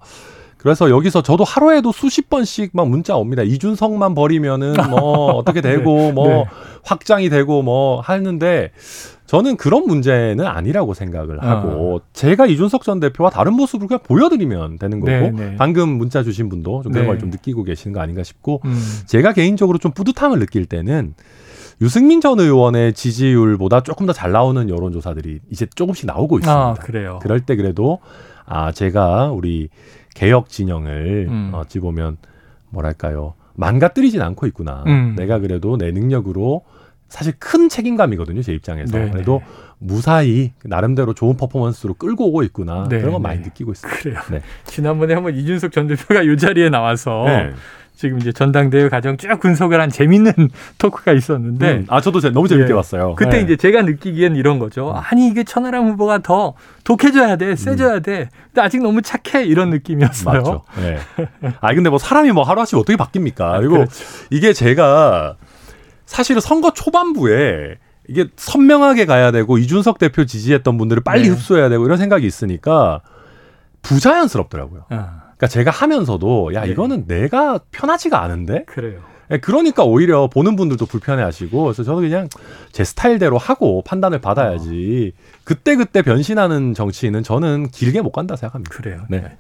그래서 0.58 0.90
여기서 0.90 1.22
저도 1.22 1.44
하루에도 1.44 1.92
수십 1.92 2.32
번씩 2.32 2.72
막 2.74 2.90
문자 2.90 3.16
옵니다. 3.16 3.44
이준석만 3.44 4.16
버리면은 4.16 4.74
뭐 4.90 5.34
어떻게 5.38 5.62
되고 5.62 6.12
뭐 6.12 6.28
네. 6.28 6.46
확장이 6.84 7.30
되고 7.30 7.62
뭐 7.62 8.02
하는데 8.02 8.72
저는 9.26 9.58
그런 9.58 9.86
문제는 9.88 10.46
아니라고 10.46 10.94
생각을 10.94 11.42
하고 11.44 12.02
제가 12.14 12.46
이준석 12.46 12.84
전 12.84 13.00
대표와 13.00 13.32
다른 13.32 13.54
모습을 13.54 13.88
그냥 13.88 14.00
보여드리면 14.04 14.78
되는 14.78 15.00
거고 15.00 15.12
네, 15.12 15.32
네. 15.32 15.56
방금 15.58 15.90
문자 15.90 16.22
주신 16.24 16.48
분도 16.48 16.84
좀 16.84 16.92
그런 16.92 17.06
네. 17.08 17.12
걸좀 17.12 17.30
느끼고 17.32 17.64
계시는 17.64 17.94
거 17.94 18.02
아닌가 18.02 18.22
싶고 18.24 18.62
음. 18.66 18.80
제가 19.08 19.34
개인적으로 19.34 19.80
좀 19.80 19.92
뿌듯함을 19.92 20.38
느낄 20.40 20.66
때는 20.68 21.16
유승민 21.82 22.22
전 22.22 22.40
의원의 22.40 22.94
지지율보다 22.94 23.82
조금 23.82 24.06
더 24.06 24.14
잘 24.14 24.32
나오는 24.32 24.70
여론조사들이 24.70 25.40
이제 25.50 25.66
조금씩 25.76 26.06
나오고 26.06 26.38
있습니다. 26.38 26.58
아, 26.62 26.74
그래요. 26.76 27.20
그럴 27.22 27.42
때 27.42 27.56
그래도 27.56 28.00
아 28.46 28.72
제가 28.72 29.32
우리 29.32 29.70
개혁 30.14 30.50
진영을 30.50 31.28
음. 31.30 31.52
어찌 31.54 31.80
보면 31.80 32.18
뭐랄까요 32.70 33.34
망가뜨리진 33.56 34.22
않고 34.22 34.46
있구나. 34.48 34.84
음. 34.88 35.16
내가 35.18 35.40
그래도 35.40 35.78
내 35.78 35.92
능력으로 35.92 36.62
사실 37.08 37.34
큰 37.40 37.70
책임감이거든요 37.70 38.42
제 38.42 38.52
입장에서 38.54 38.98
네, 38.98 39.10
그래도 39.12 39.42
무사히 39.78 40.54
나름대로 40.64 41.14
좋은 41.14 41.38
퍼포먼스로 41.38 41.94
끌고 41.94 42.28
오고 42.30 42.44
있구나 42.44 42.88
네, 42.90 42.98
그런 43.00 43.14
건 43.14 43.22
네. 43.22 43.28
많이 43.30 43.42
느끼고 43.42 43.72
있습니다. 43.74 44.00
그래요. 44.02 44.20
네. 44.32 44.42
지난번에 44.66 45.14
한번 45.14 45.36
이준석 45.36 45.72
전 45.72 45.88
대표가 45.88 46.22
이 46.24 46.38
자리에 46.38 46.70
나와서 46.70 47.24
네. 47.28 47.52
지금 47.96 48.18
이제 48.20 48.34
전당대회 48.34 48.90
과정 48.90 49.16
쭉 49.16 49.40
분석을 49.40 49.80
한 49.80 49.90
재밌는 49.90 50.34
토크가 50.80 51.14
있었는데 51.14 51.72
음. 51.72 51.86
아 51.88 52.02
저도 52.02 52.20
제- 52.20 52.30
너무 52.30 52.48
재밌게 52.48 52.72
예. 52.72 52.76
봤어요. 52.76 53.16
그때 53.16 53.38
네. 53.38 53.42
이제 53.44 53.56
제가 53.56 53.84
느끼기엔 53.84 54.36
이런 54.36 54.60
거죠. 54.60 54.94
아니 55.10 55.28
이게 55.28 55.44
천하람 55.46 55.88
후보가 55.92 56.18
더 56.20 56.56
독해져야 56.84 57.38
돼, 57.38 57.56
세져야 57.56 58.00
돼. 58.00 58.30
근데 58.48 58.62
아직 58.62 58.82
너무 58.82 59.02
착해 59.02 59.46
이런 59.46 59.70
느낌이었어요. 59.70 60.34
음. 60.36 60.38
맞죠. 60.40 60.64
네. 60.82 60.98
아 61.62 61.74
근데 61.74 61.90
뭐 61.90 61.98
사람이 62.00 62.32
뭐 62.34 62.44
하루아침 62.44 62.80
어떻게 62.80 62.98
바뀝니까? 62.98 63.60
그리고 63.60 63.76
그렇죠. 63.76 64.04
이게 64.30 64.52
제가 64.52 65.36
사실은 66.06 66.42
선거 66.42 66.72
초반부에 66.72 67.78
이게 68.08 68.28
선명하게 68.36 69.06
가야 69.06 69.32
되고 69.32 69.58
이준석 69.58 69.98
대표 69.98 70.26
지지했던 70.26 70.78
분들을 70.78 71.04
빨리 71.04 71.24
네. 71.24 71.30
흡수해야 71.30 71.70
되고 71.70 71.86
이런 71.86 71.98
생각이 71.98 72.26
있으니까 72.26 73.02
부자연스럽더라고요. 73.82 74.86
아, 74.90 75.22
그러니까 75.22 75.48
제가 75.48 75.72
하면서도 75.72 76.54
야 76.54 76.62
네. 76.66 76.72
이거는 76.72 77.08
내가 77.08 77.60
편하지가 77.72 78.22
않은데 78.22 78.66
그래요. 78.66 79.02
예, 79.32 79.38
그러니까 79.38 79.84
오히려 79.84 80.28
보는 80.28 80.56
분들도 80.56 80.86
불편해하시고 80.86 81.64
그래서 81.64 81.84
저는 81.84 82.02
그냥 82.02 82.30
제 82.72 82.84
스타일대로 82.84 83.38
하고 83.38 83.82
판단을 83.84 84.20
받아야지 84.20 85.14
그때 85.44 85.76
그때 85.76 86.02
변신하는 86.02 86.74
정치인은 86.74 87.24
저는 87.24 87.70
길게 87.70 88.02
못 88.02 88.12
간다 88.12 88.36
생각합니다. 88.36 88.76
그래요. 88.76 89.06
네. 89.10 89.22
네. 89.22 89.38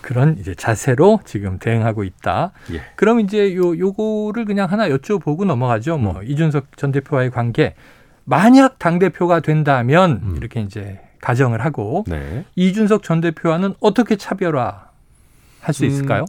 그런 0.00 0.36
이제 0.38 0.54
자세로 0.54 1.20
지금 1.24 1.58
대응하고 1.58 2.04
있다. 2.04 2.52
예. 2.72 2.82
그럼 2.96 3.20
이제 3.20 3.54
요 3.54 3.76
요거를 3.76 4.44
그냥 4.44 4.70
하나 4.70 4.88
여쭤보고 4.88 5.44
넘어가죠. 5.44 5.96
음. 5.96 6.04
뭐 6.04 6.22
이준석 6.22 6.76
전 6.76 6.92
대표와의 6.92 7.30
관계 7.30 7.74
만약 8.24 8.78
당 8.78 8.98
대표가 8.98 9.40
된다면 9.40 10.20
음. 10.22 10.36
이렇게 10.36 10.60
이제 10.60 11.00
가정을 11.20 11.64
하고 11.64 12.04
네. 12.06 12.44
이준석 12.56 13.02
전 13.02 13.20
대표와는 13.20 13.74
어떻게 13.80 14.16
차별화 14.16 14.87
할수 15.60 15.84
음, 15.84 15.88
있을까요? 15.88 16.24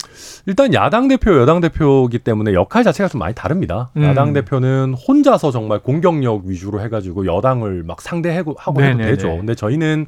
일단 0.45 0.73
야당 0.73 1.07
대표, 1.07 1.37
여당 1.39 1.61
대표이기 1.61 2.19
때문에 2.19 2.53
역할 2.53 2.83
자체가 2.83 3.07
좀 3.09 3.19
많이 3.19 3.33
다릅니다. 3.35 3.89
음. 3.97 4.03
야당 4.03 4.33
대표는 4.33 4.93
혼자서 4.93 5.51
정말 5.51 5.79
공격력 5.79 6.43
위주로 6.45 6.81
해가지고 6.81 7.25
여당을 7.25 7.83
막 7.83 8.01
상대하고 8.01 8.55
하고 8.57 8.81
해도. 8.81 8.97
되죠. 9.03 9.37
근데 9.37 9.55
저희는 9.55 10.07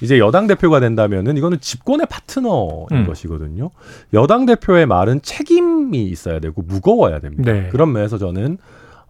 이제 0.00 0.18
여당 0.18 0.48
대표가 0.48 0.80
된다면은 0.80 1.36
이거는 1.36 1.60
집권의 1.60 2.06
파트너인 2.10 2.86
음. 2.90 3.06
것이거든요. 3.06 3.70
여당 4.12 4.46
대표의 4.46 4.86
말은 4.86 5.22
책임이 5.22 6.02
있어야 6.04 6.40
되고 6.40 6.60
무거워야 6.60 7.20
됩니다. 7.20 7.52
네. 7.52 7.68
그런 7.70 7.92
면에서 7.92 8.18
저는 8.18 8.58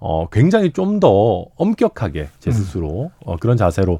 어, 0.05 0.27
굉장히 0.31 0.73
좀 0.73 0.93
더 1.03 1.47
엄격하게 1.57 2.29
제 2.39 2.51
음. 2.51 2.53
스스로 2.53 3.11
어, 3.25 3.37
그런 3.39 3.57
자세로 3.57 3.99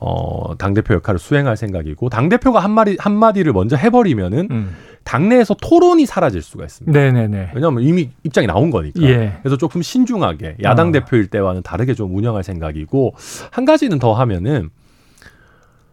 어, 0.00 0.56
당 0.56 0.72
대표 0.72 0.94
역할을 0.94 1.18
수행할 1.18 1.56
생각이고 1.56 2.08
당 2.08 2.28
대표가 2.28 2.60
한 2.60 2.70
마디 2.70 2.96
한 2.98 3.12
마디를 3.12 3.52
먼저 3.52 3.76
해버리면은 3.76 4.48
음. 4.50 4.76
당내에서 5.04 5.54
토론이 5.60 6.06
사라질 6.06 6.42
수가 6.42 6.64
있습니다. 6.64 6.98
네네네. 6.98 7.50
왜냐하면 7.54 7.82
이미 7.82 8.10
입장이 8.22 8.46
나온 8.46 8.70
거니까. 8.70 9.02
예. 9.02 9.38
그래서 9.42 9.56
조금 9.56 9.82
신중하게 9.82 10.56
야당 10.62 10.88
어. 10.88 10.92
대표일 10.92 11.26
때와는 11.28 11.62
다르게 11.62 11.94
좀 11.94 12.16
운영할 12.16 12.44
생각이고 12.44 13.14
한 13.50 13.64
가지는 13.64 13.98
더 13.98 14.14
하면은 14.14 14.70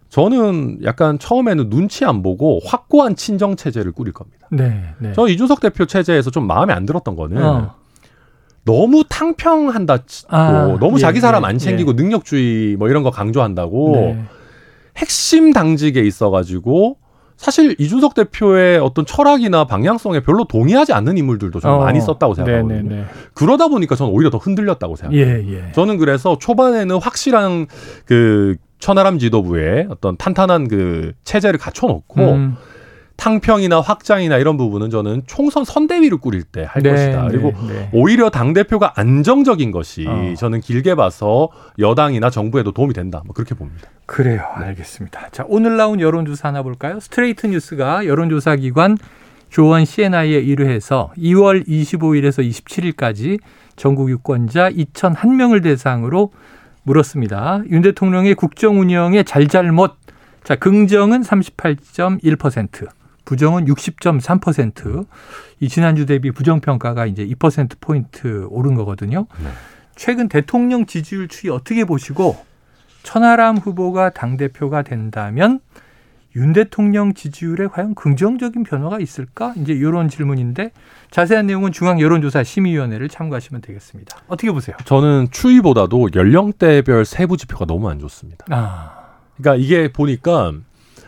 저는 0.09 0.79
약간 0.83 1.19
처음에는 1.19 1.69
눈치 1.69 2.05
안 2.05 2.23
보고 2.23 2.59
확고한 2.65 3.15
친정 3.15 3.55
체제를 3.55 3.91
꾸릴 3.91 4.13
겁니다. 4.13 4.47
네. 4.51 4.93
네. 4.99 5.13
저는 5.13 5.31
이준석 5.31 5.59
대표 5.59 5.85
체제에서 5.85 6.31
좀 6.31 6.47
마음에 6.47 6.73
안 6.73 6.85
들었던 6.85 7.15
거는 7.15 7.43
어. 7.43 7.75
너무 8.65 9.03
탕평한다 9.07 10.05
치고 10.05 10.35
아, 10.35 10.77
너무 10.79 10.97
예, 10.97 11.01
자기 11.01 11.19
사람 11.19 11.43
예, 11.43 11.47
안 11.47 11.57
챙기고 11.57 11.93
능력주의 11.93 12.75
뭐 12.75 12.89
이런 12.89 13.03
거 13.03 13.11
강조한다고 13.11 13.91
네. 13.95 14.23
핵심 14.97 15.53
당직에 15.53 16.01
있어 16.01 16.29
가지고 16.29 16.97
사실 17.39 17.73
이준석 17.79 18.15
대표의 18.15 18.79
어떤 18.79 19.05
철학이나 19.05 19.63
방향성에 19.63 20.19
별로 20.19 20.43
동의하지 20.43 20.91
않는 20.91 21.17
인물들도 21.17 21.61
저는 21.61 21.77
어, 21.77 21.79
많이 21.79 22.01
썼다고 22.01 22.33
생각하거든요. 22.33 22.81
네네네. 22.81 23.05
그러다 23.33 23.69
보니까 23.69 23.95
저는 23.95 24.11
오히려 24.11 24.29
더 24.29 24.37
흔들렸다고 24.37 24.97
생각해요. 24.97 25.25
예, 25.25 25.45
예. 25.53 25.71
저는 25.71 25.99
그래서 25.99 26.37
초반에는 26.37 26.97
확실한 26.97 27.67
그 28.05 28.57
천하람 28.79 29.19
지도부의 29.19 29.87
어떤 29.89 30.17
탄탄한 30.17 30.67
그 30.67 31.13
체제를 31.23 31.59
갖춰놓고 31.59 32.21
음, 32.21 32.57
탕평이나 33.19 33.81
확장이나 33.81 34.37
이런 34.37 34.55
부분은 34.55 34.89
저는 34.89 35.23
총선 35.27 35.65
선대위를 35.65 36.17
꾸릴 36.19 36.43
때할 36.43 36.81
네, 36.81 36.91
것이다. 36.91 37.23
네, 37.23 37.27
그리고 37.29 37.53
네. 37.67 37.89
오히려 37.91 38.29
당 38.29 38.53
대표가 38.53 38.93
안정적인 38.95 39.71
것이 39.71 40.05
어. 40.07 40.33
저는 40.37 40.61
길게 40.61 40.95
봐서 40.95 41.49
여당이나 41.77 42.29
정부에도 42.29 42.71
도움이 42.71 42.93
된다. 42.93 43.21
뭐 43.25 43.33
그렇게 43.33 43.55
봅니다. 43.55 43.89
그래요. 44.05 44.41
알겠습니다. 44.53 45.29
자, 45.31 45.43
오늘 45.47 45.75
나온 45.75 45.99
여론조사 45.99 46.47
하나 46.47 46.63
볼까요? 46.63 46.99
스트레이트 46.99 47.45
뉴스가 47.45 48.05
여론조사 48.05 48.55
기관 48.55 48.97
조원 49.49 49.83
CNI에 49.83 50.37
의뢰해서 50.37 51.11
2월 51.17 51.67
25일에서 51.67 52.47
27일까지 52.47 53.39
전국 53.75 54.09
유권자 54.09 54.71
2,001명을 54.71 55.61
대상으로 55.61 56.31
물었습니다. 56.83 57.63
윤 57.69 57.81
대통령의 57.81 58.35
국정 58.35 58.79
운영의 58.79 59.25
잘잘못. 59.25 59.97
자, 60.43 60.55
긍정은 60.55 61.21
38.1%, 61.21 62.87
부정은 63.29 63.65
60.3%. 63.65 65.05
이 65.59 65.69
지난주 65.69 66.07
대비 66.07 66.31
부정 66.31 66.61
평가가 66.61 67.05
이제 67.05 67.23
2% 67.27 67.79
포인트 67.79 68.47
오른 68.49 68.73
거거든요. 68.73 69.27
네. 69.43 69.49
최근 69.95 70.27
대통령 70.27 70.87
지지율 70.87 71.27
추이 71.27 71.51
어떻게 71.51 71.85
보시고 71.85 72.43
천하람 73.03 73.57
후보가 73.57 74.09
당 74.11 74.35
대표가 74.35 74.81
된다면 74.81 75.59
윤 76.35 76.53
대통령 76.53 77.13
지지율에 77.13 77.67
과연 77.67 77.93
긍정적인 77.93 78.63
변화가 78.63 78.99
있을까? 78.99 79.53
이제 79.57 79.73
이런 79.73 80.09
질문인데 80.09 80.71
자세한 81.11 81.45
내용은 81.45 81.71
중앙 81.71 82.01
여론조사 82.01 82.43
심의위원회를 82.43 83.09
참고하시면 83.09 83.61
되겠습니다. 83.61 84.17
어떻게 84.27 84.51
보세요? 84.51 84.75
저는 84.85 85.27
추이보다도 85.29 86.09
연령대별 86.15 87.05
세부 87.05 87.37
지표가 87.37 87.65
너무 87.65 87.91
안 87.91 87.99
좋습니다. 87.99 88.45
아, 88.49 89.17
그러니까 89.37 89.63
이게 89.63 89.91
보니까 89.91 90.53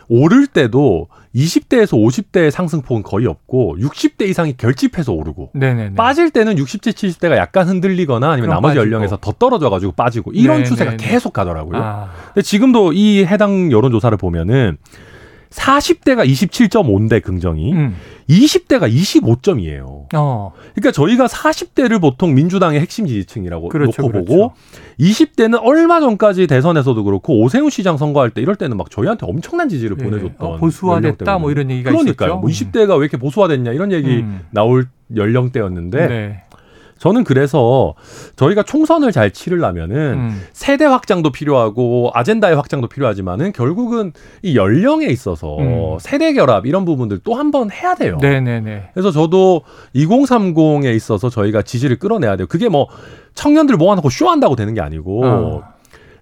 오를 0.08 0.46
때도 0.46 1.08
20대에서 1.34 1.92
50대의 1.92 2.50
상승폭은 2.50 3.02
거의 3.02 3.26
없고 3.26 3.76
60대 3.80 4.28
이상이 4.28 4.56
결집해서 4.56 5.12
오르고 5.12 5.50
네네네. 5.54 5.94
빠질 5.94 6.30
때는 6.30 6.56
60대, 6.56 6.92
70대가 6.92 7.36
약간 7.36 7.66
흔들리거나 7.68 8.32
아니면 8.32 8.50
나머지 8.50 8.76
빠지고. 8.76 8.84
연령에서 8.84 9.18
더 9.20 9.32
떨어져 9.32 9.70
가지고 9.70 9.92
빠지고 9.92 10.32
이런 10.32 10.58
네, 10.58 10.64
추세가. 10.64 10.96
계속 10.96 11.32
가더라고요. 11.32 11.80
아, 11.82 12.10
근데 12.26 12.42
지금도 12.42 12.92
이 12.92 13.24
해당 13.24 13.72
여론 13.72 13.92
조사를 13.92 14.16
보면은 14.18 14.76
40대가 15.52 16.26
27.5인데 16.26 17.22
긍정이 17.22 17.72
음, 17.72 17.96
20대가 18.28 18.92
25점이에요. 18.92 20.06
어, 20.14 20.52
그러니까 20.74 20.92
저희가 20.92 21.26
40대를 21.26 22.00
보통 22.00 22.34
민주당의 22.34 22.80
핵심 22.80 23.06
지지층이라고 23.06 23.68
그렇죠, 23.68 24.02
놓고 24.02 24.12
그렇죠. 24.12 24.24
보고 24.26 24.52
20대는 24.98 25.60
얼마 25.62 26.00
전까지 26.00 26.46
대선에서도 26.46 27.04
그렇고 27.04 27.40
오세훈 27.42 27.70
시장 27.70 27.96
선거할 27.96 28.30
때 28.30 28.40
이럴 28.40 28.56
때는 28.56 28.76
막 28.76 28.90
저희한테 28.90 29.26
엄청난 29.26 29.68
지지를 29.68 29.96
예. 30.00 30.04
보내줬던 30.04 30.48
어, 30.48 30.56
보수화됐다 30.56 31.38
뭐 31.38 31.50
이런 31.50 31.70
얘기가 31.70 31.90
그러니까요. 31.90 32.28
있었죠. 32.28 32.40
뭐 32.40 32.50
20대가 32.50 32.90
왜 32.98 33.04
이렇게 33.04 33.16
보수화됐냐 33.16 33.72
이런 33.72 33.92
얘기 33.92 34.08
음. 34.08 34.40
나올 34.50 34.88
연령대였는데 35.14 36.06
네. 36.08 36.42
저는 37.02 37.24
그래서 37.24 37.94
저희가 38.36 38.62
총선을 38.62 39.10
잘 39.10 39.32
치르려면은 39.32 39.96
음. 39.96 40.42
세대 40.52 40.84
확장도 40.84 41.32
필요하고 41.32 42.12
아젠다의 42.14 42.54
확장도 42.54 42.86
필요하지만은 42.86 43.50
결국은 43.50 44.12
이 44.42 44.54
연령에 44.56 45.06
있어서 45.06 45.58
음. 45.58 45.98
세대 45.98 46.32
결합 46.32 46.64
이런 46.64 46.84
부분들 46.84 47.18
또 47.24 47.34
한 47.34 47.50
번 47.50 47.72
해야 47.72 47.96
돼요. 47.96 48.18
네네네. 48.22 48.90
그래서 48.94 49.10
저도 49.10 49.62
2030에 49.96 50.94
있어서 50.94 51.28
저희가 51.28 51.62
지지를 51.62 51.98
끌어내야 51.98 52.36
돼요. 52.36 52.46
그게 52.48 52.68
뭐 52.68 52.86
청년들 53.34 53.76
모아놓고 53.78 54.08
쇼한다고 54.08 54.54
되는 54.54 54.72
게 54.72 54.80
아니고 54.80 55.26
어. 55.26 55.62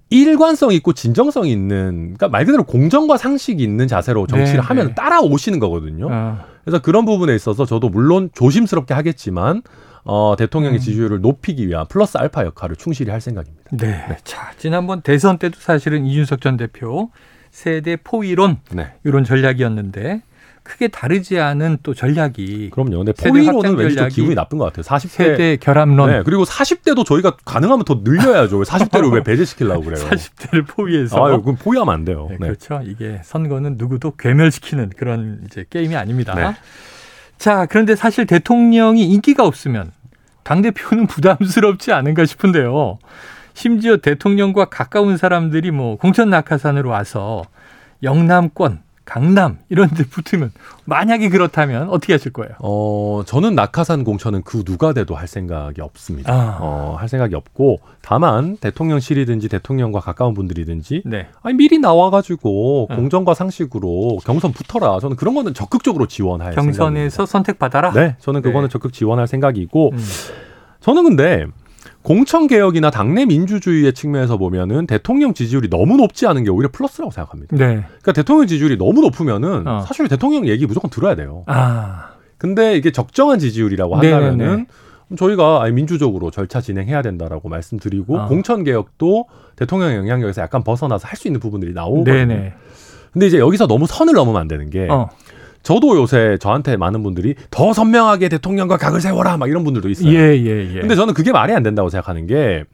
일관성 0.09 0.73
있고 0.73 0.95
진정성 0.95 1.47
있는 1.47 2.15
그러니까 2.17 2.29
말 2.29 2.47
그대로 2.47 2.65
공정과 2.65 3.19
상식이 3.19 3.63
있는 3.63 3.87
자세로 3.87 4.27
정치를 4.27 4.61
네, 4.61 4.67
하면 4.67 4.87
네. 4.89 4.95
따라오시는 4.95 5.59
거거든요. 5.59 6.09
어, 6.11 6.39
그래서 6.65 6.81
그런 6.81 7.05
부분에 7.05 7.35
있어서 7.35 7.67
저도 7.67 7.91
물론 7.91 8.31
조심스럽게 8.35 8.95
하겠지만 8.95 9.61
어, 10.05 10.35
대통령의 10.39 10.79
음. 10.79 10.81
지지율을 10.81 11.21
높이기 11.21 11.69
위한 11.69 11.87
플러스 11.89 12.17
알파 12.19 12.45
역할을 12.45 12.77
충실히 12.77 13.11
할 13.11 13.21
생각입니다. 13.21 13.71
네. 13.73 14.17
자, 14.25 14.53
지난번 14.59 15.03
대선 15.03 15.39
때도 15.39 15.59
사실은 15.61 16.07
이준석 16.07 16.41
전 16.41 16.57
대표 16.57 17.11
세대 17.51 17.97
포위론 17.97 18.59
네. 18.73 18.93
이런 19.05 19.25
전략이었는데 19.25 20.23
크게 20.63 20.89
다르지 20.89 21.41
않은 21.41 21.79
또 21.83 21.95
전략이 21.95 22.71
그럼요. 22.71 23.05
근데 23.05 23.13
확장 23.45 23.77
왠지 23.77 23.95
좀 23.95 23.97
전략이 23.97 24.15
기분이 24.15 24.35
나쁜 24.35 24.59
것 24.59 24.67
같아요. 24.67 24.85
40대. 24.85 25.09
세대 25.09 25.57
결합론 25.57 26.11
네. 26.11 26.23
그리고 26.25 26.45
40대도 26.45 27.05
저희가 27.05 27.37
가능하면 27.45 27.85
더 27.85 28.03
늘려야죠. 28.05 28.63
40대를 28.63 29.13
왜 29.13 29.23
배제시키려고 29.23 29.83
그래요? 29.83 30.05
40대를 30.09 30.67
포위해서 30.67 31.25
아유, 31.25 31.43
그럼 31.43 31.57
포위하면 31.57 31.93
안 31.93 32.05
돼요. 32.05 32.27
네, 32.31 32.37
네. 32.39 32.47
그렇죠. 32.47 32.81
이게 32.85 33.21
선거는 33.25 33.77
누구도 33.79 34.13
괴멸시키는 34.17 34.91
그런 34.97 35.43
이제 35.47 35.65
게임이 35.69 35.97
아닙니다. 35.97 36.35
네. 37.41 37.45
자, 37.45 37.65
그런데 37.65 37.97
사실 37.97 38.27
대통령이 38.27 39.03
인기가 39.03 39.47
없으면 39.47 39.93
당 40.43 40.61
대표는 40.61 41.07
부담스럽지 41.09 41.91
않은가 41.91 42.27
싶은데요. 42.27 42.99
심지어 43.55 43.97
대통령과 43.97 44.67
가까운 44.67 45.17
사람들이 45.17 45.71
뭐 45.71 45.97
공천 45.97 46.29
낙하산으로 46.29 46.91
와서 46.91 47.43
영남권, 48.03 48.83
강남 49.11 49.59
이런 49.69 49.89
데 49.89 50.05
붙으면 50.05 50.53
만약에 50.85 51.31
그렇다면 51.31 51.91
어떻게 51.91 52.13
하실 52.13 52.33
거예요? 52.33 52.53
어, 52.61 53.23
저는 53.27 53.57
낙하산 53.57 54.05
공천은 54.05 54.43
그 54.45 54.63
누가 54.63 54.93
돼도 54.93 55.17
할 55.17 55.27
생각이 55.27 55.81
없습니다. 55.81 56.33
아. 56.33 56.59
어, 56.61 56.95
할 56.97 57.09
생각이 57.09 57.35
없고 57.35 57.81
다만 58.03 58.57
대통령실이든지 58.59 59.49
대통령과 59.49 59.99
가까운 59.99 60.33
분들이든지 60.33 61.03
네. 61.07 61.27
아니 61.43 61.57
미리 61.57 61.81
나와 61.81 62.11
가지고 62.11 62.87
어. 62.89 62.95
공정과 62.95 63.35
상식으로 63.35 64.19
경선 64.25 64.53
붙어라. 64.53 65.01
저는 65.01 65.17
그런 65.17 65.35
거는 65.35 65.55
적극적으로 65.55 66.07
지원할 66.07 66.55
경선에서 66.55 67.27
선택받아라? 67.27 67.91
생각입니다. 67.91 68.17
네, 68.17 68.23
저는 68.23 68.43
그거는 68.43 68.69
네. 68.69 68.73
적극 68.73 68.93
지원할 68.93 69.27
생각이고 69.27 69.91
음. 69.93 69.99
저는 70.79 71.03
근데 71.03 71.47
공천 72.03 72.47
개혁이나 72.47 72.91
당내 72.91 73.27
민주주의의 73.27 73.93
측면에서 73.93 74.37
보면은 74.37 74.87
대통령 74.87 75.35
지지율이 75.35 75.69
너무 75.69 75.97
높지 75.97 76.27
않은 76.27 76.45
게 76.45 76.51
오히려 76.51 76.71
플러스라고 76.73 77.11
생각합니다. 77.11 77.57
네. 77.57 77.85
그러니까 77.85 78.13
대통령 78.13 78.47
지지율이 78.47 78.77
너무 78.79 79.01
높으면은 79.01 79.67
어. 79.67 79.85
사실 79.87 80.09
대통령 80.09 80.47
얘기 80.49 80.67
무조건 80.67 80.91
들어야 80.91 81.15
돼요. 81.15 81.45
아. 81.47 82.11
근데 82.39 82.77
이게 82.77 82.91
적정한 82.91 83.39
지지율이라고 83.39 84.01
네네네. 84.01 84.25
한다면은 84.25 84.67
저희가 85.19 85.63
아니, 85.63 85.73
민주적으로 85.73 86.31
절차 86.31 86.61
진행해야 86.61 87.03
된다라고 87.03 87.49
말씀드리고 87.49 88.19
아. 88.21 88.27
공천 88.27 88.65
개혁도 88.65 89.27
대통령 89.57 89.93
영향력에서 89.95 90.41
약간 90.43 90.63
벗어나서 90.63 91.07
할 91.09 91.17
수 91.17 91.29
있는 91.29 91.41
부분들이 91.41 91.73
나오거든요. 91.75 92.15
네네. 92.15 92.55
근데 93.13 93.27
이제 93.27 93.39
여기서 93.39 93.67
너무 93.67 93.87
선을 93.87 94.15
넘으면 94.15 94.41
안 94.41 94.49
되는 94.49 94.71
게 94.71 94.87
어. 94.89 95.11
저도 95.63 95.97
요새 95.97 96.39
저한테 96.41 96.77
많은 96.77 97.03
분들이 97.03 97.35
더 97.51 97.73
선명하게 97.73 98.29
대통령과 98.29 98.77
각을 98.77 99.01
세워라 99.01 99.37
막 99.37 99.49
이런 99.49 99.65
분들도 99.65 99.89
있어요. 99.89 100.11
예, 100.13 100.37
예, 100.39 100.75
예. 100.75 100.81
근데 100.81 100.95
저는 100.95 101.15
그게 101.15 101.33
말이 101.33 101.53
안 101.53 101.63
된다고 101.63 101.91
생각하는 101.91 102.27
게 102.27 102.65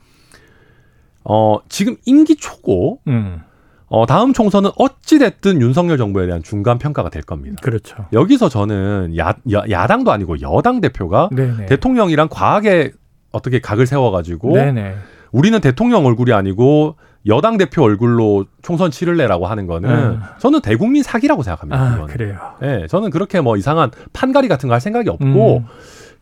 어, 1.25 1.59
지금 1.69 1.97
임기 2.05 2.37
초고 2.37 3.01
음. 3.09 3.41
어, 3.89 4.07
다음 4.07 4.33
총선은 4.33 4.71
어찌 4.79 5.19
됐든 5.19 5.61
윤석열 5.61 5.97
정부에 5.97 6.27
대한 6.27 6.43
중간 6.43 6.79
평가가 6.79 7.11
될 7.11 7.23
겁니다. 7.23 7.57
그렇죠. 7.63 8.07
여기서 8.13 8.49
저는 8.49 9.17
야, 9.19 9.35
야, 9.53 9.87
당도 9.87 10.11
아니고 10.11 10.41
여당 10.41 10.81
대표가 10.81 11.29
네네. 11.33 11.67
대통령이랑 11.67 12.29
과하게 12.29 12.93
어떻게 13.31 13.61
각을 13.61 13.87
세워가지고 13.87 14.55
네네. 14.55 14.95
우리는 15.31 15.61
대통령 15.61 16.07
얼굴이 16.07 16.33
아니고 16.33 16.97
여당 17.27 17.57
대표 17.59 17.83
얼굴로 17.83 18.47
총선 18.63 18.91
치를래라고 18.91 19.47
하는 19.47 19.67
거는 19.67 19.91
음. 19.91 20.21
저는 20.39 20.61
대국민 20.61 21.03
사기라고 21.03 21.43
생각합니다. 21.43 22.05
아. 22.05 22.07
그래요. 22.07 22.39
예, 22.63 22.87
저는 22.89 23.11
그렇게 23.11 23.41
뭐 23.41 23.57
이상한 23.57 23.91
판가리 24.13 24.49
같은 24.49 24.69
거 24.69 24.75
할 24.77 24.81
생각이 24.81 25.09
없고 25.09 25.57
음. 25.59 25.65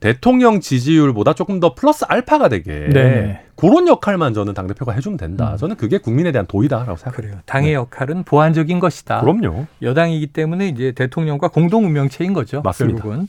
대통령 0.00 0.60
지지율보다 0.60 1.32
조금 1.32 1.60
더 1.60 1.74
플러스 1.74 2.04
알파가 2.06 2.48
되게 2.48 2.88
네네. 2.92 3.40
그런 3.56 3.88
역할만 3.88 4.34
저는 4.34 4.52
당 4.54 4.66
대표가 4.66 4.92
해주면 4.92 5.16
된다. 5.16 5.52
음. 5.52 5.56
저는 5.56 5.76
그게 5.76 5.98
국민에 5.98 6.30
대한 6.30 6.46
도의다라고 6.46 6.96
생각해요. 6.96 7.16
그래요. 7.16 7.40
당의 7.46 7.74
역할은 7.74 8.22
보완적인 8.24 8.80
것이다. 8.80 9.20
그럼요. 9.22 9.66
여당이기 9.82 10.28
때문에 10.28 10.68
이제 10.68 10.92
대통령과 10.92 11.48
공동 11.48 11.84
운명체인 11.86 12.32
거죠. 12.32 12.60
맞습니다. 12.62 13.02
결국은. 13.02 13.28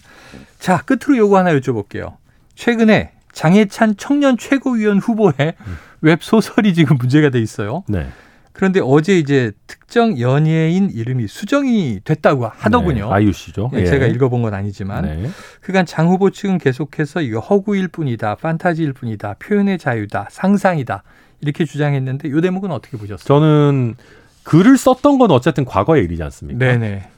자, 0.60 0.82
끝으로 0.82 1.18
요거 1.18 1.38
하나 1.38 1.52
여쭤볼게요. 1.54 2.14
최근에 2.56 3.12
장예찬 3.32 3.96
청년 3.98 4.38
최고위원 4.38 4.98
후보의 5.00 5.34
음. 5.40 5.78
웹 6.06 6.22
소설이 6.22 6.76
지금 6.76 6.98
문제가 6.98 7.30
돼 7.30 7.40
있어요. 7.40 7.84
네. 7.88 8.08
그런데 8.54 8.80
어제 8.82 9.18
이제 9.18 9.52
특정 9.66 10.20
연예인 10.20 10.90
이름이 10.90 11.28
수정이 11.28 12.02
됐다고 12.06 12.48
하더군요. 12.48 13.08
네, 13.08 13.12
아이유 13.12 13.34
씨죠. 13.34 13.72
예, 13.74 13.86
제가 13.86 14.06
읽어본 14.06 14.44
건 14.44 14.54
아니지만 14.54 15.04
네. 15.04 15.30
그간 15.60 15.86
장 15.86 16.08
후보 16.08 16.30
측은 16.30 16.60
계속해서 16.60 17.22
이거 17.22 17.40
허구일 17.40 17.90
뿐이다, 17.90 18.36
판타지일 18.36 18.94
뿐이다, 18.94 19.36
표현의 19.40 19.78
자유다, 19.80 20.28
상상이다 20.30 21.04
이렇게 21.42 21.66
주장했는데 21.66 22.30
이 22.30 22.42
대목은 22.42 22.72
어떻게 22.72 22.98
보셨어요? 22.98 23.26
저는 23.26 23.96
글을 24.44 24.78
썼던 24.78 25.18
건 25.18 25.32
어쨌든 25.32 25.66
과거의 25.66 26.06
일이지 26.06 26.22
않습니까? 26.24 26.60
네네. 26.60 27.10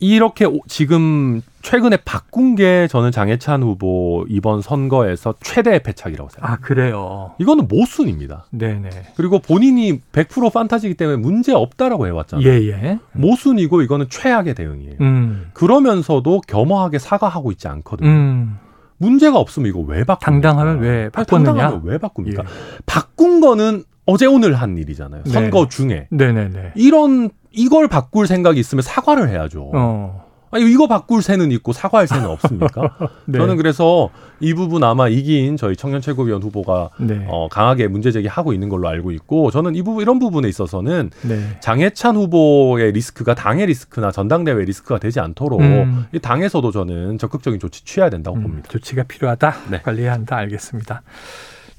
이렇게 0.00 0.44
오- 0.44 0.60
지금 0.68 1.40
최근에 1.62 1.98
바꾼 2.04 2.54
게 2.54 2.86
저는 2.88 3.10
장해찬 3.10 3.62
후보 3.62 4.24
이번 4.28 4.60
선거에서 4.62 5.34
최대 5.40 5.78
패착이라고 5.78 6.28
생각합니다. 6.30 6.62
아, 6.62 6.66
그래요. 6.66 7.32
이거는 7.38 7.66
모순입니다. 7.68 8.44
네네. 8.50 8.90
그리고 9.16 9.38
본인이 9.38 10.00
100% 10.12 10.52
판타지이기 10.52 10.96
때문에 10.96 11.16
문제 11.16 11.52
없다라고 11.52 12.06
해왔잖아요. 12.06 12.46
예, 12.46 12.68
예. 12.68 12.98
모순이고 13.12 13.82
이거는 13.82 14.06
최악의 14.10 14.54
대응이에요. 14.54 14.94
음. 15.00 15.50
그러면서도 15.54 16.42
겸허하게 16.46 16.98
사과하고 16.98 17.50
있지 17.52 17.66
않거든요. 17.68 18.08
음. 18.08 18.58
문제가 18.98 19.38
없으면 19.38 19.68
이거 19.68 19.80
왜 19.80 20.04
바꿉니까? 20.04 20.18
당당하면 20.18 20.78
왜 20.80 21.00
아니, 21.02 21.10
바꿨느냐? 21.10 21.46
당당하면 21.52 21.80
왜 21.84 21.98
바꿉니까? 21.98 22.42
예. 22.44 22.48
바꾼 22.86 23.40
거는 23.40 23.84
어제 24.06 24.24
오늘 24.26 24.54
한 24.54 24.78
일이잖아요. 24.78 25.24
네. 25.24 25.30
선거 25.30 25.68
중에 25.68 26.06
네네네. 26.10 26.72
이런 26.76 27.28
이걸 27.56 27.88
바꿀 27.88 28.26
생각이 28.26 28.60
있으면 28.60 28.82
사과를 28.82 29.28
해야죠. 29.28 29.70
어. 29.74 30.26
아니 30.50 30.70
이거 30.70 30.86
바꿀 30.86 31.22
새는 31.22 31.50
있고 31.52 31.72
사과할 31.72 32.06
새는 32.06 32.26
없습니까? 32.26 32.96
네. 33.26 33.38
저는 33.38 33.56
그래서 33.56 34.10
이 34.40 34.54
부분 34.54 34.84
아마 34.84 35.08
이긴 35.08 35.56
저희 35.56 35.76
청년 35.76 36.00
최고위원 36.00 36.42
후보가 36.42 36.90
네. 37.00 37.26
어, 37.28 37.48
강하게 37.48 37.88
문제 37.88 38.12
제기하고 38.12 38.52
있는 38.52 38.68
걸로 38.68 38.88
알고 38.88 39.10
있고 39.10 39.50
저는 39.50 39.74
이 39.74 39.82
부분 39.82 40.02
이런 40.02 40.18
부분에 40.18 40.48
있어서는 40.48 41.10
네. 41.22 41.58
장해찬 41.60 42.16
후보의 42.16 42.92
리스크가 42.92 43.34
당의 43.34 43.66
리스크나 43.66 44.12
전당대회 44.12 44.64
리스크가 44.64 44.98
되지 44.98 45.18
않도록 45.20 45.60
음. 45.60 46.06
이 46.12 46.18
당에서도 46.20 46.70
저는 46.70 47.18
적극적인 47.18 47.58
조치 47.58 47.84
취해야 47.84 48.08
된다고 48.08 48.36
음, 48.36 48.42
봅니다. 48.42 48.68
조치가 48.68 49.02
필요하다. 49.02 49.54
네. 49.70 49.82
관리해야 49.82 50.12
한다. 50.12 50.36
알겠습니다. 50.36 51.02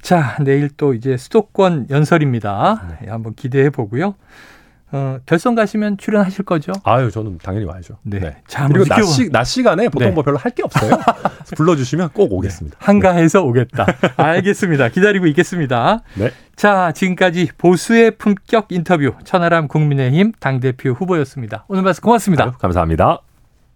자, 0.01 0.37
내일 0.41 0.69
또 0.77 0.93
이제 0.93 1.17
수도권 1.17 1.87
연설입니다. 1.89 2.99
예, 3.05 3.09
한번 3.09 3.33
기대해 3.33 3.69
보고요. 3.69 4.15
어, 4.91 5.17
결선 5.25 5.53
가시면 5.55 5.97
출연하실 5.97 6.45
거죠? 6.45 6.71
아유 6.83 7.11
저는 7.11 7.39
당연히 7.43 7.65
와야죠. 7.65 7.97
네. 8.03 8.37
자, 8.47 8.63
한번 8.63 8.83
그리고 8.83 8.95
낮, 8.95 9.03
시, 9.03 9.29
낮 9.29 9.43
시간에 9.43 9.89
보통 9.89 10.07
네. 10.09 10.13
뭐 10.13 10.23
별로 10.23 10.37
할 10.37 10.51
게 10.51 10.63
없어요. 10.63 10.91
불러주시면 11.55 12.09
꼭 12.13 12.31
오겠습니다. 12.31 12.77
한가해서 12.79 13.43
오겠다. 13.43 13.85
알겠습니다. 14.17 14.89
기다리고 14.89 15.27
있겠습니다. 15.27 15.99
네. 16.15 16.31
자, 16.55 16.91
지금까지 16.93 17.49
보수의 17.57 18.11
품격 18.17 18.67
인터뷰 18.71 19.13
천하람 19.23 19.67
국민의힘 19.67 20.31
당대표 20.39 20.91
후보였습니다. 20.91 21.65
오늘 21.67 21.83
말씀 21.83 22.01
고맙습니다. 22.01 22.45
아유, 22.45 22.51
감사합니다. 22.57 23.26